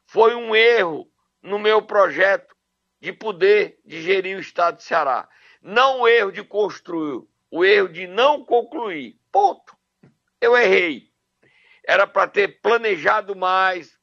Foi 0.06 0.36
um 0.36 0.56
erro 0.56 1.10
no 1.42 1.58
meu 1.58 1.82
projeto 1.82 2.56
de 3.02 3.12
poder 3.12 3.80
de 3.84 4.02
gerir 4.02 4.38
o 4.38 4.42
estado 4.42 4.78
de 4.78 4.84
Ceará. 4.84 5.28
Não 5.62 6.02
o 6.02 6.08
erro 6.08 6.32
de 6.32 6.44
construir, 6.44 7.28
o 7.50 7.66
erro 7.66 7.90
de 7.90 8.08
não 8.08 8.46
concluir. 8.46 9.20
Ponto 9.32 9.76
eu 10.42 10.58
errei. 10.58 11.12
Era 11.84 12.08
para 12.08 12.28
ter 12.28 12.60
planejado 12.62 13.36
mais, 13.36 13.98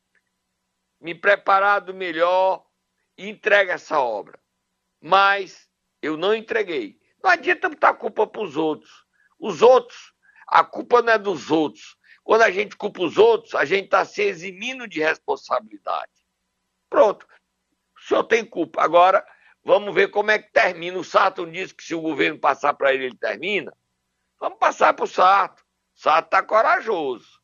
me 1.01 1.15
preparado 1.15 1.93
melhor 1.93 2.65
e 3.17 3.29
entregue 3.29 3.73
essa 3.73 3.99
obra. 3.99 4.39
Mas 5.01 5.69
eu 6.01 6.17
não 6.17 6.35
entreguei. 6.35 7.01
Não 7.23 7.31
adianta 7.31 7.69
botar 7.69 7.91
a 7.91 7.95
culpa 7.95 8.27
para 8.27 8.43
os 8.43 8.57
outros. 8.57 9.05
Os 9.39 9.63
outros, 9.63 10.15
a 10.47 10.65
culpa 10.65 11.03
não 11.03 11.13
é 11.13 11.19
dos 11.19 11.51
outros. 11.51 11.97
Quando 12.23 12.43
a 12.43 12.51
gente 12.51 12.77
culpa 12.77 13.03
os 13.03 13.17
outros, 13.17 13.55
a 13.55 13.65
gente 13.65 13.87
está 13.87 14.05
se 14.05 14.23
eximindo 14.23 14.87
de 14.87 15.01
responsabilidade. 15.01 16.13
Pronto. 16.89 17.27
O 18.09 18.15
senhor 18.15 18.25
tem 18.25 18.43
culpa. 18.43 18.83
Agora, 18.83 19.23
vamos 19.63 19.95
ver 19.95 20.09
como 20.09 20.31
é 20.31 20.39
que 20.39 20.51
termina. 20.51 20.99
O 20.99 21.05
Sarto 21.05 21.45
disse 21.45 21.75
que 21.75 21.85
se 21.85 21.95
o 21.95 22.01
governo 22.01 22.39
passar 22.39 22.73
para 22.73 22.95
ele, 22.95 23.05
ele 23.05 23.19
termina. 23.19 23.71
Vamos 24.41 24.59
passar 24.59 24.95
para 24.95 25.05
o 25.05 25.09
Sarto. 25.09 25.63
Sato 25.95 26.31
tá 26.31 26.43
corajoso. 26.43 27.39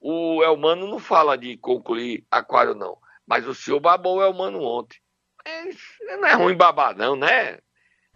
O 0.00 0.42
Elmano 0.42 0.88
não 0.88 0.98
fala 0.98 1.38
de 1.38 1.56
concluir 1.58 2.26
aquário, 2.28 2.74
não. 2.74 2.98
Mas 3.24 3.46
o 3.46 3.54
senhor 3.54 3.78
babou 3.78 4.16
o 4.16 4.22
Elmano 4.22 4.60
ontem. 4.60 4.98
É, 5.44 6.16
não 6.16 6.26
é 6.26 6.32
ruim 6.34 6.56
babar, 6.56 6.96
não, 6.96 7.14
né? 7.14 7.60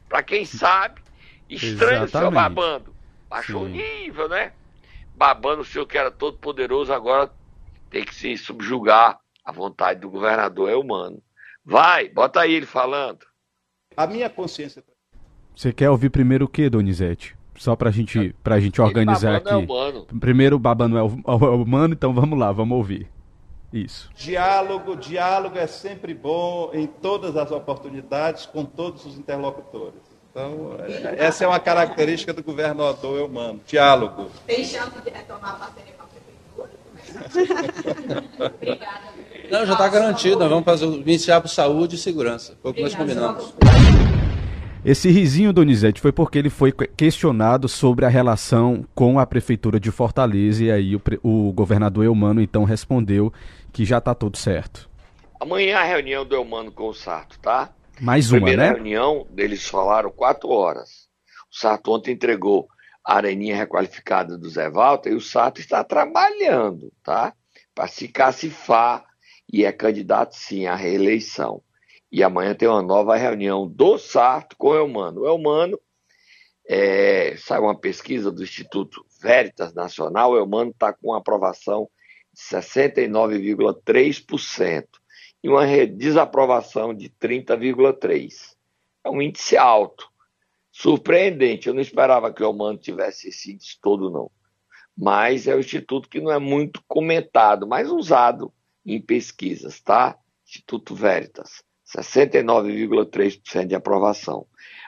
Pra 0.09 0.25
quem 0.25 0.44
sabe, 0.44 1.00
estranho 1.49 2.02
Exatamente. 2.02 2.09
o 2.09 2.18
senhor 2.18 2.30
babando. 2.32 2.97
Baixou 3.28 3.62
o 3.62 3.68
nível, 3.68 4.28
né? 4.28 4.52
Babando 5.14 5.62
o 5.62 5.64
senhor 5.64 5.87
que 5.87 5.97
era 5.97 6.11
todo 6.11 6.37
poderoso, 6.37 6.92
agora 6.92 7.30
tem 7.90 8.04
que 8.04 8.14
se 8.14 8.37
subjugar 8.37 9.21
à 9.44 9.52
vontade 9.52 10.00
do 10.00 10.11
governador 10.11 10.68
Elmano. 10.68 11.23
Vai, 11.64 12.09
bota 12.09 12.40
aí 12.40 12.52
ele 12.52 12.66
falando. 12.66 13.21
A 13.97 14.07
minha 14.07 14.28
consciência. 14.28 14.83
Você 15.54 15.73
quer 15.73 15.90
ouvir 15.90 16.11
primeiro 16.11 16.47
o 16.47 16.49
que, 16.49 16.69
Donizete? 16.69 17.37
Só 17.57 17.76
pra 17.76 17.90
gente, 17.90 18.35
pra 18.42 18.59
gente 18.59 18.81
organizar 18.81 19.37
aqui. 19.37 19.50
É 19.50 19.57
humano. 19.57 20.07
Primeiro 20.19 20.59
babando 20.59 20.97
é 20.99 21.02
humano, 21.02 21.95
então 21.95 22.12
vamos 22.12 22.38
lá, 22.38 22.50
vamos 22.50 22.76
ouvir. 22.76 23.09
Isso. 23.73 24.11
Diálogo, 24.14 24.97
diálogo 24.97 25.59
é 25.59 25.66
sempre 25.66 26.12
bom 26.12 26.71
em 26.75 26.87
todas 26.87 27.37
as 27.37 27.50
oportunidades 27.50 28.45
com 28.45 28.64
todos 28.64 29.07
os 29.07 29.19
interlocutores. 29.19 30.00
Então, 30.31 30.76
é, 30.78 31.26
essa 31.26 31.45
é 31.45 31.47
uma 31.47 31.61
característica 31.61 32.33
do 32.33 32.42
governador 32.42 33.28
humano. 33.28 33.61
Diálogo. 33.66 34.31
Tem 34.47 34.64
chance 34.64 34.99
de 35.00 35.11
retomar 35.11 35.57
a 35.57 35.59
parceria 35.59 35.92
com 35.92 36.01
a 36.01 36.01
prefeitura? 36.01 36.01
Obrigada. 38.57 39.12
Não, 39.50 39.66
já 39.66 39.73
está 39.73 39.88
garantido. 39.88 40.38
Nós 40.38 40.49
vamos 40.49 40.64
fazer, 40.64 40.87
iniciar 40.87 41.40
por 41.40 41.49
saúde 41.49 41.97
e 41.97 41.99
segurança. 41.99 42.57
Foi 42.62 42.71
o 42.71 42.75
que 42.75 42.83
nós 42.83 42.95
combinamos. 42.95 43.54
Esse 44.85 45.11
risinho, 45.11 45.52
Donizete, 45.52 46.00
foi 46.00 46.11
porque 46.11 46.38
ele 46.38 46.50
foi 46.50 46.73
questionado 46.73 47.69
sobre 47.69 48.04
a 48.04 48.09
relação 48.09 48.85
com 48.95 49.21
a 49.21 49.26
prefeitura 49.26 49.78
de 49.78 49.92
Fortaleza 49.92 50.64
e 50.64 50.73
aí 50.73 50.97
o, 50.97 51.02
o 51.23 51.52
governador 51.52 52.04
Eumano 52.04 52.40
então 52.40 52.64
respondeu 52.64 53.33
que 53.73 53.85
já 53.85 53.99
está 53.99 54.12
tudo 54.12 54.37
certo. 54.37 54.90
Amanhã 55.38 55.78
a 55.78 55.85
reunião 55.85 56.25
do 56.25 56.35
Eumano 56.35 56.73
com 56.73 56.88
o 56.88 56.95
Sarto, 56.95 57.38
tá? 57.38 57.71
Mais 58.00 58.33
uma, 58.33 58.38
Primeira 58.38 58.62
né? 58.62 58.73
reunião, 58.73 59.26
eles 59.37 59.69
falaram 59.69 60.11
quatro 60.11 60.49
horas. 60.49 61.07
O 61.52 61.57
Sarto 61.57 61.92
ontem 61.92 62.12
entregou 62.12 62.66
a 63.04 63.16
areninha 63.16 63.56
requalificada 63.56 64.38
do 64.38 64.49
Zé 64.49 64.71
Walter 64.71 65.11
e 65.11 65.14
o 65.14 65.21
Sarto 65.21 65.61
está 65.61 65.82
trabalhando, 65.82 66.92
tá? 67.02 67.35
Para 67.75 67.88
se 67.88 68.09
cacifar 68.09 69.04
e 69.52 69.64
é 69.64 69.73
candidato 69.73 70.37
sim 70.37 70.66
à 70.66 70.75
reeleição. 70.75 71.62
E 72.11 72.23
amanhã 72.23 72.54
tem 72.54 72.68
uma 72.68 72.82
nova 72.82 73.16
reunião 73.16 73.66
do 73.66 73.99
Sarto 73.99 74.56
com 74.56 74.68
o 74.68 74.76
Elmano. 74.76 75.23
O 75.23 75.26
Elmano 75.26 75.78
é, 76.68 77.37
saiu 77.37 77.64
uma 77.64 77.78
pesquisa 77.78 78.30
do 78.30 78.42
Instituto 78.42 79.04
Veritas 79.21 79.75
Nacional, 79.75 80.32
o 80.32 80.38
Elmano 80.38 80.71
está 80.71 80.92
com 80.92 81.09
uma 81.09 81.18
aprovação 81.18 81.88
de 82.32 82.40
69,3% 82.40 84.87
e 85.42 85.49
uma 85.49 85.66
desaprovação 85.87 86.94
de 86.94 87.11
30,3%. 87.11 88.54
É 89.04 89.11
um 89.11 89.21
índice 89.21 89.56
alto. 89.56 90.09
Surpreendente, 90.73 91.69
eu 91.69 91.75
não 91.75 91.83
esperava 91.83 92.33
que 92.33 92.43
o 92.43 92.47
Elmano 92.47 92.79
tivesse 92.79 93.29
esse 93.29 93.52
índice 93.52 93.79
todo, 93.81 94.11
não. 94.11 94.31
Mas 94.97 95.47
é 95.47 95.55
o 95.55 95.61
instituto 95.61 96.09
que 96.09 96.21
não 96.21 96.33
é 96.33 96.38
muito 96.38 96.83
comentado, 96.88 97.67
mas 97.67 97.91
usado 97.91 98.50
em 98.85 99.00
pesquisas, 99.00 99.81
tá? 99.81 100.17
Instituto 100.47 100.95
Veritas, 100.95 101.62
69,3% 101.87 103.67
de 103.67 103.75
aprovação. 103.75 104.47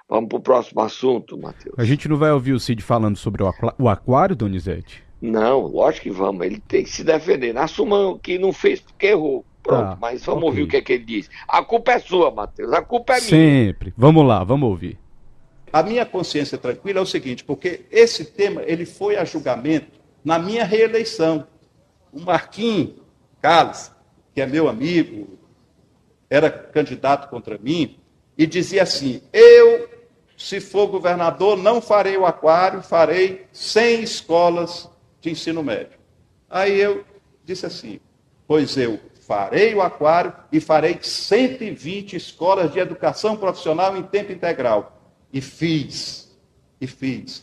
Vamos 0.08 0.28
para 0.28 0.38
o 0.38 0.42
próximo 0.42 0.80
assunto, 0.80 1.38
Matheus. 1.38 1.74
A 1.78 1.84
gente 1.84 2.08
não 2.08 2.16
vai 2.16 2.30
ouvir 2.32 2.52
o 2.52 2.60
Cid 2.60 2.82
falando 2.82 3.16
sobre 3.16 3.42
o, 3.42 3.88
aquário, 3.88 4.36
Donizete? 4.36 5.02
Não, 5.20 5.60
lógico 5.66 6.04
que 6.04 6.10
vamos. 6.10 6.44
Ele 6.44 6.60
tem 6.60 6.84
que 6.84 6.90
se 6.90 7.02
defender. 7.02 7.56
Assuma 7.56 8.18
que 8.18 8.38
não 8.38 8.52
fez 8.52 8.80
porque 8.80 9.06
errou. 9.08 9.44
Pronto, 9.62 9.80
Tá, 9.92 9.98
mas 9.98 10.22
vamos 10.22 10.42
ok. 10.42 10.48
ouvir 10.50 10.62
o 10.64 10.68
que, 10.68 10.76
é 10.76 10.82
que 10.82 10.92
ele 10.92 11.04
diz. 11.04 11.30
A 11.48 11.62
culpa 11.64 11.92
é 11.92 11.98
sua, 11.98 12.30
Matheus. 12.30 12.70
A 12.74 12.82
culpa 12.82 13.14
é 13.14 13.16
minha. 13.20 13.30
Sempre. 13.30 13.94
Vamos 13.96 14.26
lá, 14.26 14.44
vamos 14.44 14.68
ouvir. 14.68 14.98
A 15.74 15.82
minha 15.82 16.06
consciência 16.06 16.56
tranquila 16.56 17.00
é 17.00 17.02
o 17.02 17.06
seguinte, 17.06 17.42
porque 17.42 17.84
esse 17.90 18.26
tema 18.26 18.62
ele 18.64 18.86
foi 18.86 19.16
a 19.16 19.24
julgamento 19.24 19.90
na 20.24 20.38
minha 20.38 20.62
reeleição. 20.62 21.48
O 22.12 22.20
Marquinhos 22.20 22.92
Carlos, 23.42 23.90
que 24.32 24.40
é 24.40 24.46
meu 24.46 24.68
amigo, 24.68 25.36
era 26.30 26.48
candidato 26.48 27.28
contra 27.28 27.58
mim 27.58 27.98
e 28.38 28.46
dizia 28.46 28.84
assim: 28.84 29.20
eu, 29.32 29.88
se 30.38 30.60
for 30.60 30.86
governador, 30.86 31.56
não 31.56 31.82
farei 31.82 32.16
o 32.16 32.24
aquário, 32.24 32.80
farei 32.80 33.44
100 33.50 34.00
escolas 34.04 34.88
de 35.20 35.32
ensino 35.32 35.60
médio. 35.60 35.98
Aí 36.48 36.80
eu 36.80 37.04
disse 37.44 37.66
assim: 37.66 37.98
pois 38.46 38.76
eu 38.76 39.00
farei 39.26 39.74
o 39.74 39.82
aquário 39.82 40.32
e 40.52 40.60
farei 40.60 41.00
120 41.02 42.14
escolas 42.14 42.72
de 42.72 42.78
educação 42.78 43.36
profissional 43.36 43.96
em 43.96 44.04
tempo 44.04 44.30
integral. 44.30 44.93
E 45.34 45.40
fiz, 45.40 46.32
e 46.80 46.86
fiz. 46.86 47.42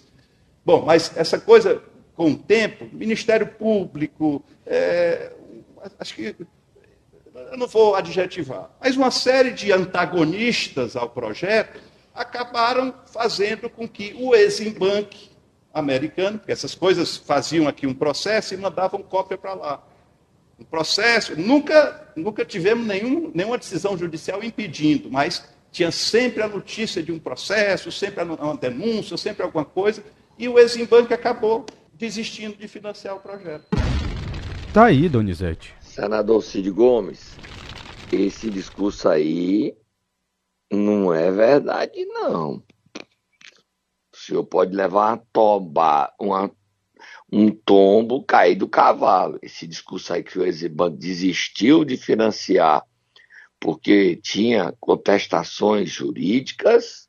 Bom, 0.65 0.86
mas 0.86 1.12
essa 1.17 1.38
coisa, 1.38 1.83
com 2.15 2.31
o 2.31 2.38
tempo, 2.38 2.88
Ministério 2.93 3.45
Público, 3.45 4.41
é, 4.65 5.33
acho 6.00 6.15
que 6.15 6.33
eu 7.36 7.57
não 7.57 7.67
vou 7.67 7.93
adjetivar, 7.93 8.69
mas 8.79 8.95
uma 8.95 9.12
série 9.12 9.51
de 9.51 9.74
antagonistas 9.74 10.95
ao 10.95 11.10
projeto 11.10 11.81
acabaram 12.15 12.95
fazendo 13.07 13.69
com 13.69 13.86
que 13.86 14.15
o 14.17 14.33
Eximbank 14.33 15.29
americano, 15.74 16.39
porque 16.39 16.53
essas 16.53 16.74
coisas 16.74 17.17
faziam 17.17 17.67
aqui 17.67 17.86
um 17.86 17.93
processo 17.93 18.53
e 18.53 18.57
mandavam 18.57 19.03
cópia 19.03 19.38
para 19.38 19.53
lá. 19.53 19.83
Um 20.57 20.63
processo, 20.63 21.38
nunca, 21.38 22.13
nunca 22.15 22.45
tivemos 22.45 22.88
nenhum, 22.88 23.31
nenhuma 23.36 23.57
decisão 23.57 23.98
judicial 23.98 24.41
impedindo, 24.41 25.12
mas 25.12 25.43
tinha 25.71 25.91
sempre 25.91 26.43
a 26.43 26.47
notícia 26.47 27.01
de 27.01 27.11
um 27.11 27.19
processo, 27.19 27.91
sempre 27.91 28.23
uma 28.23 28.57
denúncia, 28.57 29.15
sempre 29.15 29.43
alguma 29.43 29.63
coisa, 29.63 30.03
e 30.37 30.47
o 30.47 30.59
Eximbank 30.59 31.13
acabou 31.13 31.65
desistindo 31.93 32.57
de 32.57 32.67
financiar 32.67 33.15
o 33.15 33.19
projeto. 33.19 33.65
Tá 34.73 34.85
aí, 34.85 35.07
Donizete. 35.07 35.73
Senador 35.79 36.43
Cid 36.43 36.69
Gomes, 36.71 37.35
esse 38.11 38.49
discurso 38.49 39.07
aí 39.07 39.75
não 40.72 41.13
é 41.13 41.31
verdade, 41.31 42.05
não. 42.05 42.63
O 44.13 44.17
senhor 44.17 44.43
pode 44.46 44.75
levar 44.75 45.09
uma 45.09 45.17
tomba, 45.31 46.13
uma, 46.19 46.51
um 47.31 47.50
tombo, 47.50 48.24
cair 48.24 48.55
do 48.55 48.67
cavalo. 48.67 49.39
Esse 49.41 49.67
discurso 49.67 50.13
aí 50.13 50.24
que 50.24 50.37
o 50.37 50.46
Eximbank 50.46 50.98
desistiu 50.98 51.83
de 51.85 51.98
financiar 51.98 52.83
porque 53.61 54.15
tinha 54.15 54.74
contestações 54.79 55.87
jurídicas. 55.91 57.07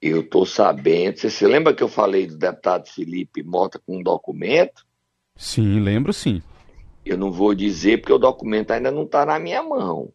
Eu 0.00 0.20
estou 0.20 0.44
sabendo. 0.44 1.18
Você 1.18 1.30
se 1.30 1.46
lembra 1.46 1.74
que 1.74 1.82
eu 1.82 1.88
falei 1.88 2.26
do 2.26 2.36
deputado 2.36 2.90
Felipe 2.90 3.42
Mota 3.42 3.78
com 3.78 3.96
um 3.96 4.02
documento? 4.02 4.86
Sim, 5.34 5.80
lembro 5.80 6.12
sim. 6.12 6.42
Eu 7.06 7.16
não 7.16 7.32
vou 7.32 7.54
dizer 7.54 7.98
porque 7.98 8.12
o 8.12 8.18
documento 8.18 8.70
ainda 8.72 8.90
não 8.90 9.04
está 9.04 9.24
na 9.24 9.38
minha 9.38 9.62
mão. 9.62 10.12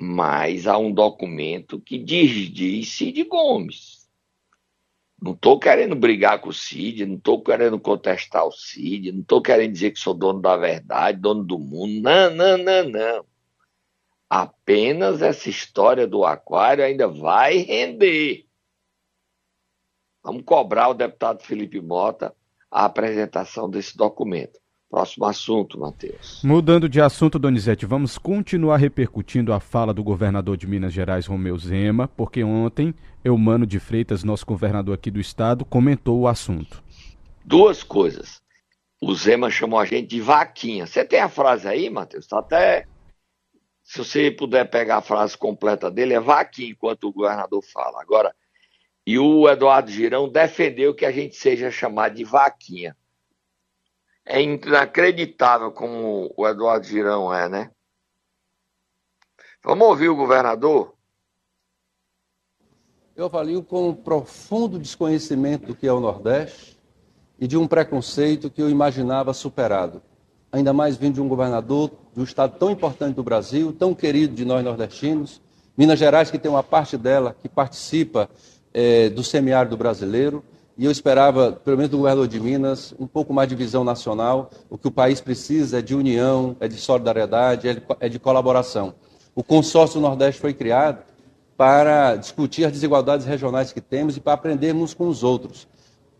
Mas 0.00 0.66
há 0.66 0.78
um 0.78 0.90
documento 0.90 1.78
que 1.78 1.98
diz, 1.98 2.50
diz 2.50 2.88
Cid 2.88 3.24
Gomes. 3.24 4.08
Não 5.20 5.32
estou 5.32 5.58
querendo 5.58 5.94
brigar 5.94 6.40
com 6.40 6.48
o 6.48 6.52
Cid, 6.52 7.04
não 7.04 7.16
estou 7.16 7.42
querendo 7.42 7.78
contestar 7.78 8.46
o 8.46 8.52
Cid, 8.52 9.12
não 9.12 9.20
estou 9.20 9.42
querendo 9.42 9.72
dizer 9.72 9.90
que 9.90 10.00
sou 10.00 10.14
dono 10.14 10.40
da 10.40 10.56
verdade, 10.56 11.20
dono 11.20 11.44
do 11.44 11.58
mundo. 11.58 12.02
Não, 12.02 12.34
não, 12.34 12.58
não, 12.58 12.88
não. 12.88 13.33
Apenas 14.34 15.22
essa 15.22 15.48
história 15.48 16.08
do 16.08 16.24
aquário 16.24 16.82
ainda 16.82 17.06
vai 17.06 17.58
render. 17.58 18.44
Vamos 20.24 20.42
cobrar 20.44 20.88
o 20.88 20.94
deputado 20.94 21.40
Felipe 21.40 21.80
Mota 21.80 22.34
a 22.68 22.84
apresentação 22.86 23.70
desse 23.70 23.96
documento. 23.96 24.58
Próximo 24.90 25.26
assunto, 25.26 25.78
Matheus. 25.78 26.40
Mudando 26.42 26.88
de 26.88 27.00
assunto, 27.00 27.38
Donizete, 27.38 27.86
vamos 27.86 28.18
continuar 28.18 28.78
repercutindo 28.78 29.52
a 29.52 29.60
fala 29.60 29.94
do 29.94 30.02
governador 30.02 30.56
de 30.56 30.66
Minas 30.66 30.92
Gerais, 30.92 31.26
Romeu 31.26 31.56
Zema, 31.56 32.08
porque 32.08 32.42
ontem 32.42 32.92
Eumano 33.24 33.64
de 33.64 33.78
Freitas, 33.78 34.24
nosso 34.24 34.44
governador 34.44 34.96
aqui 34.96 35.12
do 35.12 35.20
estado, 35.20 35.64
comentou 35.64 36.18
o 36.18 36.26
assunto. 36.26 36.82
Duas 37.44 37.84
coisas. 37.84 38.42
O 39.00 39.14
Zema 39.14 39.48
chamou 39.48 39.78
a 39.78 39.84
gente 39.84 40.08
de 40.08 40.20
vaquinha. 40.20 40.88
Você 40.88 41.04
tem 41.04 41.20
a 41.20 41.28
frase 41.28 41.68
aí, 41.68 41.88
Matheus? 41.88 42.26
Tá 42.26 42.40
até. 42.40 42.88
Se 43.84 43.98
você 43.98 44.30
puder 44.30 44.64
pegar 44.70 44.96
a 44.96 45.02
frase 45.02 45.36
completa 45.36 45.90
dele, 45.90 46.14
é 46.14 46.20
vaquinha, 46.20 46.70
enquanto 46.70 47.04
o 47.04 47.12
governador 47.12 47.62
fala. 47.62 48.00
Agora, 48.00 48.34
e 49.06 49.18
o 49.18 49.46
Eduardo 49.46 49.90
Girão 49.90 50.26
defendeu 50.26 50.94
que 50.94 51.04
a 51.04 51.12
gente 51.12 51.36
seja 51.36 51.70
chamado 51.70 52.14
de 52.14 52.24
vaquinha. 52.24 52.96
É 54.24 54.40
inacreditável 54.40 55.70
como 55.70 56.32
o 56.34 56.48
Eduardo 56.48 56.86
Girão 56.86 57.32
é, 57.32 57.46
né? 57.46 57.70
Vamos 59.62 59.86
ouvir 59.86 60.08
o 60.08 60.16
governador? 60.16 60.94
Eu 63.14 63.26
avalio 63.26 63.62
com 63.62 63.90
um 63.90 63.94
profundo 63.94 64.78
desconhecimento 64.78 65.66
do 65.66 65.76
que 65.76 65.86
é 65.86 65.92
o 65.92 66.00
Nordeste 66.00 66.80
e 67.38 67.46
de 67.46 67.58
um 67.58 67.68
preconceito 67.68 68.50
que 68.50 68.62
eu 68.62 68.70
imaginava 68.70 69.34
superado. 69.34 70.02
Ainda 70.50 70.72
mais 70.72 70.96
vindo 70.96 71.14
de 71.14 71.20
um 71.20 71.28
governador 71.28 72.03
um 72.16 72.24
estado 72.24 72.58
tão 72.58 72.70
importante 72.70 73.14
do 73.14 73.22
Brasil, 73.22 73.72
tão 73.72 73.94
querido 73.94 74.34
de 74.34 74.44
nós 74.44 74.64
nordestinos, 74.64 75.40
Minas 75.76 75.98
Gerais, 75.98 76.30
que 76.30 76.38
tem 76.38 76.50
uma 76.50 76.62
parte 76.62 76.96
dela 76.96 77.34
que 77.42 77.48
participa 77.48 78.28
eh, 78.72 79.08
do 79.08 79.24
semiárido 79.24 79.76
brasileiro, 79.76 80.44
e 80.76 80.84
eu 80.84 80.90
esperava, 80.90 81.52
pelo 81.52 81.76
menos 81.76 81.90
do 81.90 81.98
governador 81.98 82.26
de 82.26 82.40
Minas, 82.40 82.94
um 82.98 83.06
pouco 83.06 83.32
mais 83.32 83.48
de 83.48 83.54
visão 83.54 83.84
nacional. 83.84 84.50
O 84.68 84.76
que 84.76 84.88
o 84.88 84.90
país 84.90 85.20
precisa 85.20 85.78
é 85.78 85.82
de 85.82 85.94
união, 85.94 86.56
é 86.58 86.66
de 86.66 86.76
solidariedade, 86.76 87.68
é 87.68 87.74
de, 87.74 87.82
é 88.00 88.08
de 88.08 88.18
colaboração. 88.18 88.94
O 89.36 89.42
consórcio 89.42 90.00
do 90.00 90.06
Nordeste 90.06 90.40
foi 90.40 90.52
criado 90.52 91.04
para 91.56 92.16
discutir 92.16 92.64
as 92.64 92.72
desigualdades 92.72 93.24
regionais 93.24 93.72
que 93.72 93.80
temos 93.80 94.16
e 94.16 94.20
para 94.20 94.32
aprendermos 94.32 94.92
com 94.92 95.06
os 95.06 95.22
outros. 95.22 95.68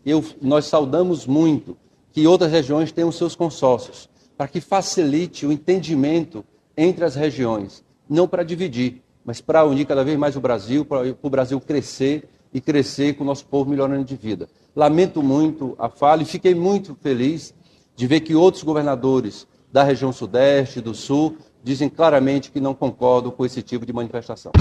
Eu, 0.05 0.23
nós 0.41 0.65
saudamos 0.65 1.25
muito 1.25 1.77
que 2.13 2.25
outras 2.25 2.49
regiões 2.49 2.93
tenham 2.93 3.11
seus 3.11 3.35
consórcios, 3.35 4.09
para 4.37 4.47
que 4.47 4.59
facilite 4.61 5.45
o 5.45 5.51
entendimento 5.51 6.43
entre 6.77 7.05
as 7.05 7.15
regiões, 7.15 7.83
não 8.09 8.27
para 8.27 8.43
dividir, 8.43 9.01
mas 9.23 9.41
para 9.41 9.65
unir 9.65 9.85
cada 9.85 10.03
vez 10.03 10.17
mais 10.17 10.35
o 10.35 10.41
Brasil, 10.41 10.85
para 10.85 11.15
o 11.21 11.29
Brasil 11.29 11.59
crescer 11.59 12.27
e 12.53 12.61
crescer 12.61 13.13
com 13.15 13.23
o 13.23 13.27
nosso 13.27 13.45
povo 13.45 13.69
melhorando 13.69 14.03
de 14.03 14.15
vida. 14.15 14.47
Lamento 14.75 15.23
muito 15.23 15.75
a 15.79 15.89
fala 15.89 16.21
e 16.21 16.25
fiquei 16.25 16.53
muito 16.53 16.95
feliz 17.01 17.53
de 17.95 18.07
ver 18.07 18.19
que 18.21 18.35
outros 18.35 18.63
governadores 18.63 19.47
da 19.71 19.83
região 19.83 20.11
Sudeste, 20.11 20.81
do 20.81 20.93
Sul, 20.93 21.37
dizem 21.63 21.89
claramente 21.89 22.51
que 22.51 22.59
não 22.59 22.73
concordam 22.73 23.31
com 23.31 23.45
esse 23.45 23.61
tipo 23.61 23.85
de 23.85 23.91
manifestação. 23.91 24.51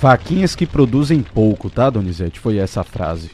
Vaquinhas 0.00 0.56
que 0.56 0.66
produzem 0.66 1.22
pouco, 1.22 1.70
tá, 1.70 1.88
Donizete? 1.88 2.40
Foi 2.40 2.56
essa 2.58 2.80
a 2.80 2.84
frase. 2.84 3.30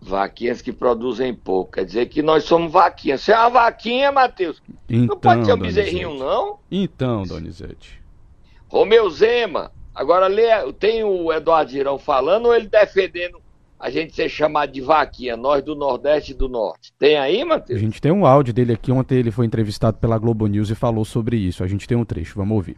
Vaquinhas 0.00 0.62
que 0.62 0.72
produzem 0.72 1.34
pouco. 1.34 1.72
Quer 1.72 1.84
dizer 1.84 2.06
que 2.06 2.22
nós 2.22 2.44
somos 2.44 2.72
vaquinhas. 2.72 3.20
Você 3.20 3.32
é 3.32 3.38
uma 3.38 3.50
vaquinha, 3.50 4.10
Matheus. 4.10 4.62
Então, 4.88 5.06
não 5.06 5.18
pode 5.18 5.44
ser 5.44 5.52
um 5.52 5.58
Donizete. 5.58 5.84
bezerrinho, 5.90 6.18
não. 6.18 6.58
Então, 6.70 7.22
Donizete. 7.22 8.00
Romeu 8.68 9.10
Zema, 9.10 9.72
Agora, 9.94 10.28
tem 10.78 11.04
o 11.04 11.32
Eduardo 11.32 11.70
Girão 11.70 11.98
falando 11.98 12.46
ou 12.46 12.54
ele 12.54 12.68
defendendo 12.68 13.38
a 13.78 13.90
gente 13.90 14.14
ser 14.14 14.28
chamado 14.28 14.72
de 14.72 14.80
vaquinha, 14.80 15.36
nós 15.36 15.62
do 15.62 15.74
Nordeste 15.74 16.32
e 16.32 16.34
do 16.34 16.48
Norte. 16.48 16.92
Tem 16.98 17.16
aí, 17.16 17.44
Matheus? 17.44 17.78
A 17.78 17.82
gente 17.82 18.00
tem 18.00 18.12
um 18.12 18.26
áudio 18.26 18.52
dele 18.52 18.72
aqui, 18.74 18.92
ontem 18.92 19.18
ele 19.18 19.30
foi 19.30 19.46
entrevistado 19.46 19.98
pela 19.98 20.18
Globo 20.18 20.46
News 20.46 20.70
e 20.70 20.74
falou 20.74 21.04
sobre 21.04 21.36
isso. 21.36 21.64
A 21.64 21.66
gente 21.66 21.88
tem 21.88 21.96
um 21.96 22.04
trecho, 22.04 22.36
vamos 22.36 22.54
ouvir. 22.54 22.76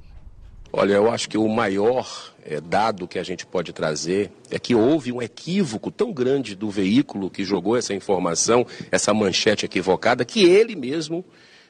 Olha, 0.75 0.95
eu 0.95 1.11
acho 1.11 1.29
que 1.29 1.37
o 1.37 1.47
maior 1.47 2.33
é, 2.43 2.59
dado 2.59 3.07
que 3.07 3.19
a 3.19 3.23
gente 3.23 3.45
pode 3.45 3.75
trazer 3.75 4.33
é 4.51 4.59
que 4.59 4.75
houve 4.75 5.13
um 5.13 5.21
equívoco 5.21 5.91
tão 5.91 6.11
grande 6.11 6.55
do 6.55 6.71
veículo 6.71 7.29
que 7.29 7.45
jogou 7.45 7.77
essa 7.77 7.93
informação, 7.93 8.67
essa 8.91 9.13
manchete 9.13 9.67
equivocada, 9.67 10.25
que 10.25 10.43
ele 10.45 10.75
mesmo 10.75 11.23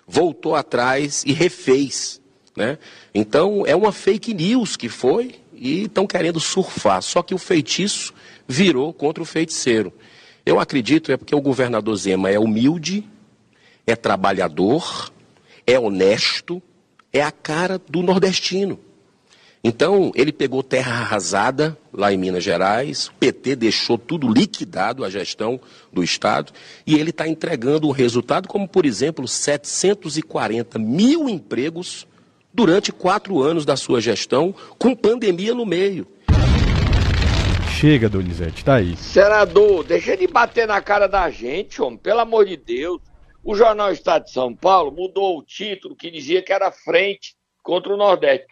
voltou 0.07 0.55
atrás 0.55 1.25
e 1.27 1.33
refez. 1.33 2.21
Né? 2.57 2.79
Então, 3.13 3.65
é 3.67 3.75
uma 3.75 3.91
fake 3.91 4.33
news 4.33 4.77
que 4.77 4.89
foi 4.89 5.35
e 5.53 5.83
estão 5.85 6.07
querendo 6.07 6.39
surfar. 6.39 7.03
Só 7.03 7.25
que 7.25 7.35
o 7.35 7.39
feitiço 7.39 8.15
virou 8.47 8.93
contra 8.93 9.21
o 9.21 9.27
feiticeiro. 9.27 9.93
Eu 10.47 10.61
acredito 10.61 11.11
é 11.11 11.17
porque 11.17 11.35
o 11.35 11.41
governador 11.41 11.97
Zema 11.97 12.31
é 12.31 12.39
humilde, 12.39 13.05
é 13.85 13.97
trabalhador, 13.97 15.11
é 15.67 15.77
honesto, 15.77 16.63
é 17.13 17.21
a 17.21 17.33
cara 17.33 17.81
do 17.89 18.01
nordestino. 18.01 18.79
Então, 19.65 20.11
ele 20.17 20.33
pegou 20.33 20.61
terra 20.61 20.93
arrasada 20.93 21.79
lá 21.93 22.13
em 22.13 22.17
Minas 22.17 22.43
Gerais, 22.43 23.07
o 23.07 23.13
PT 23.21 23.55
deixou 23.55 23.97
tudo 23.97 24.27
liquidado, 24.29 25.05
a 25.05 25.11
gestão 25.11 25.61
do 25.93 26.03
Estado, 26.03 26.53
e 26.85 26.97
ele 26.97 27.11
está 27.11 27.29
entregando 27.29 27.87
um 27.87 27.93
resultado 27.93 28.49
como, 28.49 28.67
por 28.67 28.85
exemplo, 28.85 29.29
740 29.29 30.81
mil 30.81 31.29
empregos 31.29 32.09
durante 32.53 32.91
quatro 32.91 33.41
anos 33.41 33.65
da 33.65 33.77
sua 33.77 34.01
gestão, 34.01 34.53
com 34.81 34.97
pandemia 34.97 35.55
no 35.55 35.65
meio. 35.65 36.09
Chega, 37.79 38.09
Donizete, 38.09 38.65
tá 38.65 38.75
aí. 38.75 38.97
Senador, 38.97 39.85
deixa 39.85 40.17
de 40.17 40.27
bater 40.27 40.67
na 40.67 40.81
cara 40.81 41.07
da 41.07 41.31
gente, 41.31 41.81
homem, 41.81 41.99
pelo 41.99 42.19
amor 42.19 42.47
de 42.47 42.57
Deus. 42.57 43.01
O 43.45 43.55
jornal 43.55 43.93
Estado 43.93 44.25
de 44.25 44.33
São 44.33 44.55
Paulo 44.55 44.91
mudou 44.91 45.39
o 45.39 45.43
título 45.43 45.95
que 45.95 46.11
dizia 46.11 46.43
que 46.43 46.53
era 46.53 46.73
frente 46.73 47.37
contra 47.63 47.93
o 47.93 47.97
Nordeste. 47.97 48.47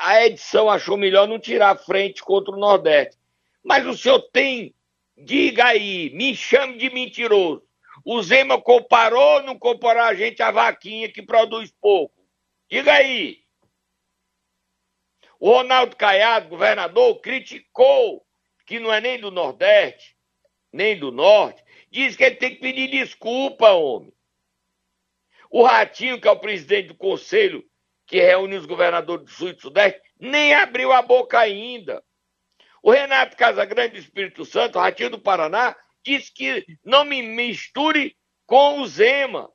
A 0.00 0.24
edição 0.24 0.70
achou 0.70 0.96
melhor 0.96 1.26
não 1.26 1.38
tirar 1.38 1.76
frente 1.76 2.22
contra 2.22 2.54
o 2.54 2.58
Nordeste. 2.58 3.18
Mas 3.62 3.86
o 3.86 3.96
senhor 3.96 4.20
tem, 4.32 4.74
diga 5.16 5.66
aí, 5.66 6.10
me 6.10 6.34
chame 6.34 6.78
de 6.78 6.90
mentiroso. 6.90 7.62
O 8.04 8.22
Zema 8.22 8.60
comparou 8.60 9.36
ou 9.36 9.42
não 9.42 9.58
comparou 9.58 10.02
a 10.02 10.14
gente 10.14 10.42
a 10.42 10.50
vaquinha 10.50 11.10
que 11.10 11.22
produz 11.22 11.72
pouco? 11.80 12.26
Diga 12.68 12.92
aí. 12.92 13.42
O 15.38 15.50
Ronaldo 15.50 15.96
Caiado, 15.96 16.48
governador, 16.48 17.20
criticou 17.20 18.24
que 18.64 18.78
não 18.78 18.92
é 18.92 19.00
nem 19.00 19.20
do 19.20 19.30
Nordeste, 19.30 20.16
nem 20.72 20.98
do 20.98 21.12
Norte, 21.12 21.62
diz 21.90 22.16
que 22.16 22.24
ele 22.24 22.36
tem 22.36 22.54
que 22.54 22.60
pedir 22.60 22.88
desculpa, 22.88 23.70
homem. 23.72 24.12
O 25.50 25.62
Ratinho, 25.64 26.20
que 26.20 26.26
é 26.26 26.30
o 26.30 26.38
presidente 26.38 26.88
do 26.88 26.94
conselho 26.94 27.62
que 28.12 28.20
reúne 28.20 28.56
os 28.56 28.66
governadores 28.66 29.24
do 29.24 29.30
Sul 29.30 29.48
e 29.48 29.52
do 29.54 29.62
Sudeste, 29.62 30.02
nem 30.20 30.52
abriu 30.52 30.92
a 30.92 31.00
boca 31.00 31.38
ainda. 31.38 32.04
O 32.82 32.90
Renato 32.90 33.34
Casagrande 33.38 33.94
do 33.94 34.00
Espírito 34.00 34.44
Santo, 34.44 34.78
Ratinho 34.78 35.08
do 35.08 35.18
Paraná, 35.18 35.74
disse 36.04 36.30
que 36.30 36.62
não 36.84 37.06
me 37.06 37.22
misture 37.22 38.14
com 38.44 38.80
o 38.80 38.86
Zema. 38.86 39.50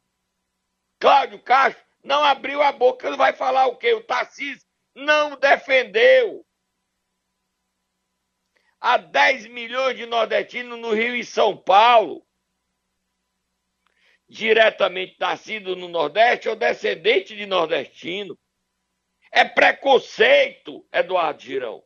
Cláudio 0.98 1.40
Castro 1.44 1.86
não 2.04 2.24
abriu 2.24 2.64
a 2.64 2.72
boca, 2.72 3.06
ele 3.08 3.16
vai 3.16 3.32
falar 3.32 3.68
o 3.68 3.78
quê? 3.78 3.94
O 3.94 4.04
Tarcísio 4.04 4.66
não 4.96 5.38
defendeu 5.38 6.44
a 8.82 8.98
10 8.98 9.46
milhões 9.50 9.96
de 9.96 10.08
nordestinos 10.08 10.80
no 10.80 10.96
Rio 10.96 11.16
e 11.16 11.24
São 11.24 11.56
Paulo, 11.56 12.26
diretamente 14.28 15.16
nascido 15.20 15.76
no 15.76 15.88
Nordeste 15.88 16.50
ou 16.50 16.56
descendente 16.56 17.36
de 17.36 17.46
nordestino. 17.46 18.36
É 19.32 19.44
preconceito, 19.46 20.86
Eduardo 20.92 21.42
Girão. 21.42 21.84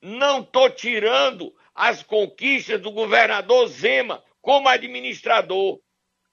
Não 0.00 0.40
estou 0.40 0.70
tirando 0.70 1.54
as 1.74 2.02
conquistas 2.02 2.80
do 2.80 2.90
governador 2.90 3.66
Zema 3.68 4.22
como 4.40 4.68
administrador, 4.68 5.80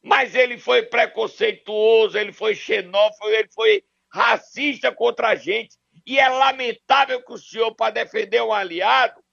mas 0.01 0.35
ele 0.35 0.57
foi 0.57 0.83
preconceituoso, 0.83 2.17
ele 2.17 2.33
foi 2.33 2.55
xenófobo, 2.55 3.29
ele 3.29 3.49
foi 3.53 3.83
racista 4.11 4.93
contra 4.93 5.29
a 5.29 5.35
gente. 5.35 5.77
E 6.05 6.19
é 6.19 6.27
lamentável 6.27 7.23
que 7.23 7.33
o 7.33 7.37
senhor, 7.37 7.73
para 7.75 7.93
defender 7.93 8.41
um 8.41 8.51
aliado, 8.51 9.23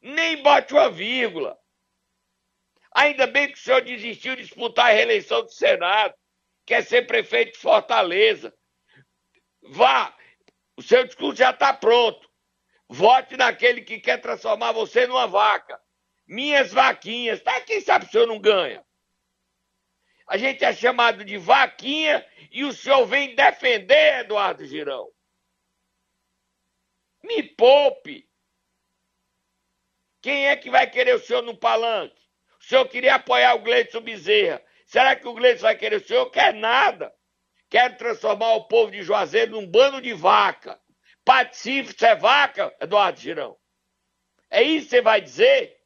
nem 0.00 0.42
bote 0.42 0.74
uma 0.74 0.90
vírgula. 0.90 1.58
Ainda 2.94 3.26
bem 3.26 3.48
que 3.48 3.58
o 3.58 3.60
senhor 3.60 3.80
desistiu 3.82 4.36
de 4.36 4.42
disputar 4.42 4.86
a 4.86 4.94
reeleição 4.94 5.42
do 5.42 5.50
Senado, 5.50 6.14
quer 6.66 6.82
ser 6.82 7.06
prefeito 7.06 7.52
de 7.52 7.58
Fortaleza. 7.58 8.54
Vá, 9.62 10.16
o 10.76 10.82
seu 10.82 11.04
discurso 11.04 11.38
já 11.38 11.50
está 11.50 11.72
pronto. 11.72 12.28
Vote 12.88 13.36
naquele 13.36 13.82
que 13.82 14.00
quer 14.00 14.20
transformar 14.20 14.72
você 14.72 15.06
numa 15.06 15.26
vaca. 15.26 15.80
Minhas 16.26 16.72
vaquinhas. 16.72 17.42
Tá? 17.42 17.60
Quem 17.60 17.80
sabe 17.80 18.06
o 18.06 18.08
senhor 18.08 18.26
não 18.26 18.38
ganha? 18.38 18.84
A 20.26 20.36
gente 20.36 20.64
é 20.64 20.72
chamado 20.72 21.24
de 21.24 21.36
vaquinha 21.38 22.24
e 22.50 22.64
o 22.64 22.72
senhor 22.72 23.04
vem 23.06 23.34
defender 23.34 24.20
Eduardo 24.20 24.64
Girão. 24.64 25.10
Me 27.24 27.42
poupe. 27.42 28.28
Quem 30.20 30.48
é 30.48 30.56
que 30.56 30.70
vai 30.70 30.88
querer 30.90 31.14
o 31.14 31.20
senhor 31.20 31.42
no 31.42 31.56
palanque? 31.56 32.20
O 32.60 32.64
senhor 32.64 32.86
queria 32.88 33.14
apoiar 33.14 33.54
o 33.54 33.60
Gleison 33.60 34.00
Bezerra. 34.00 34.62
Será 34.84 35.16
que 35.16 35.26
o 35.26 35.34
Gleison 35.34 35.62
vai 35.62 35.76
querer 35.76 35.96
o 35.96 36.06
senhor? 36.06 36.30
Quer 36.30 36.54
nada. 36.54 37.14
Quer 37.70 37.96
transformar 37.96 38.54
o 38.54 38.64
povo 38.64 38.90
de 38.90 39.02
Juazeiro 39.02 39.52
num 39.52 39.66
bando 39.66 40.00
de 40.00 40.12
vaca. 40.14 40.80
Você 41.52 42.06
é 42.06 42.14
vaca, 42.14 42.74
Eduardo 42.80 43.20
Girão. 43.20 43.56
É 44.50 44.62
isso 44.62 44.86
que 44.86 44.90
você 44.90 45.02
vai 45.02 45.20
dizer? 45.20 45.78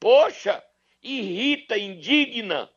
Poxa, 0.00 0.62
irrita, 1.00 1.78
indigna. 1.78 2.68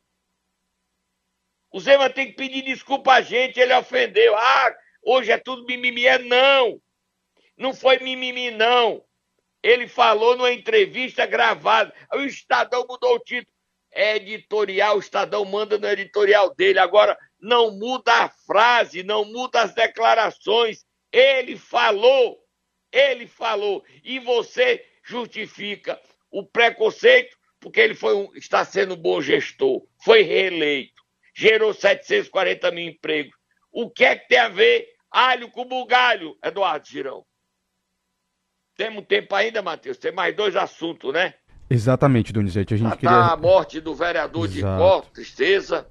O 1.72 1.80
Zema 1.80 2.10
tem 2.10 2.28
que 2.28 2.34
pedir 2.34 2.62
desculpa 2.62 3.14
a 3.14 3.22
gente, 3.22 3.60
ele 3.60 3.74
ofendeu. 3.74 4.36
Ah, 4.38 4.76
hoje 5.02 5.32
é 5.32 5.38
tudo 5.38 5.66
mimimi. 5.66 6.06
É 6.06 6.20
não. 6.20 6.80
Não 7.58 7.74
foi 7.74 7.98
mimimi, 8.00 8.52
não. 8.52 9.04
Ele 9.64 9.88
falou 9.88 10.36
numa 10.36 10.52
entrevista 10.52 11.26
gravada. 11.26 11.94
O 12.14 12.20
Estadão 12.20 12.86
mudou 12.88 13.16
o 13.16 13.20
título. 13.20 13.56
É 13.94 14.16
editorial, 14.16 14.96
o 14.96 15.00
Estadão 15.00 15.44
manda 15.44 15.78
no 15.78 15.88
editorial 15.88 16.54
dele. 16.56 16.80
Agora, 16.80 17.18
não 17.41 17.71
muda 17.71 18.13
a 18.13 18.30
frase, 18.30 19.04
não 19.04 19.25
muda 19.25 19.62
as 19.62 19.73
declarações. 19.73 20.86
Ele 21.12 21.58
falou, 21.58 22.38
ele 22.91 23.27
falou. 23.27 23.84
E 24.04 24.19
você 24.19 24.86
justifica 25.04 25.99
o 26.30 26.45
preconceito 26.45 27.36
porque 27.62 27.80
ele 27.80 27.93
foi 27.93 28.15
um, 28.15 28.30
está 28.36 28.65
sendo 28.65 28.95
um 28.95 28.97
bom 28.97 29.21
gestor, 29.21 29.86
foi 30.04 30.23
reeleito, 30.23 31.01
gerou 31.34 31.73
740 31.73 32.71
mil 32.71 32.89
empregos. 32.89 33.36
O 33.71 33.89
que 33.89 34.04
é 34.04 34.15
que 34.15 34.27
tem 34.27 34.39
a 34.39 34.49
ver 34.49 34.88
alho 35.10 35.49
com 35.49 35.63
bugalho, 35.63 36.36
Eduardo 36.43 36.88
Girão? 36.88 37.23
Temos 38.75 39.06
tempo 39.06 39.36
ainda, 39.36 39.62
Matheus? 39.62 39.97
Tem 39.97 40.12
mais 40.12 40.36
dois 40.36 40.56
assuntos, 40.56 41.13
né? 41.13 41.36
Exatamente, 41.69 42.34
Donizete. 42.34 42.73
A 42.73 42.77
gente 42.77 42.97
queria... 42.97 43.32
a 43.32 43.38
morte 43.38 43.80
do 43.80 43.93
vereador 43.93 44.45
Exato. 44.45 44.56
de 44.56 44.62
Có, 44.62 45.01
tristeza. 45.01 45.88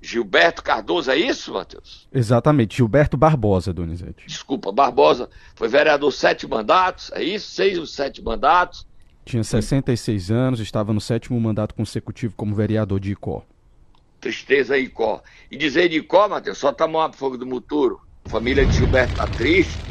Gilberto 0.00 0.62
Cardoso, 0.62 1.10
é 1.10 1.16
isso, 1.16 1.52
Matheus? 1.52 2.06
Exatamente, 2.12 2.76
Gilberto 2.76 3.16
Barbosa, 3.16 3.72
Donizete. 3.72 4.26
Desculpa, 4.26 4.70
Barbosa. 4.70 5.28
Foi 5.54 5.68
vereador 5.68 6.12
sete 6.12 6.46
mandatos, 6.46 7.10
é 7.12 7.22
isso? 7.22 7.50
Seis 7.50 7.78
ou 7.78 7.86
sete 7.86 8.22
mandatos. 8.22 8.86
Tinha 9.24 9.44
66 9.44 10.30
anos, 10.30 10.60
estava 10.60 10.92
no 10.92 11.00
sétimo 11.00 11.38
mandato 11.38 11.74
consecutivo 11.74 12.34
como 12.34 12.54
vereador 12.54 12.98
de 12.98 13.12
Icó. 13.12 13.44
Tristeza 14.20 14.78
Icó. 14.78 15.22
E 15.50 15.56
dizer 15.56 15.88
de 15.90 15.98
Icó, 15.98 16.28
Matheus, 16.28 16.56
só 16.56 16.72
tomar 16.72 17.10
pro 17.10 17.18
fogo 17.18 17.36
do 17.36 17.44
muturo. 17.44 18.00
A 18.24 18.30
família 18.30 18.64
de 18.64 18.72
Gilberto 18.72 19.16
tá 19.16 19.26
triste 19.26 19.88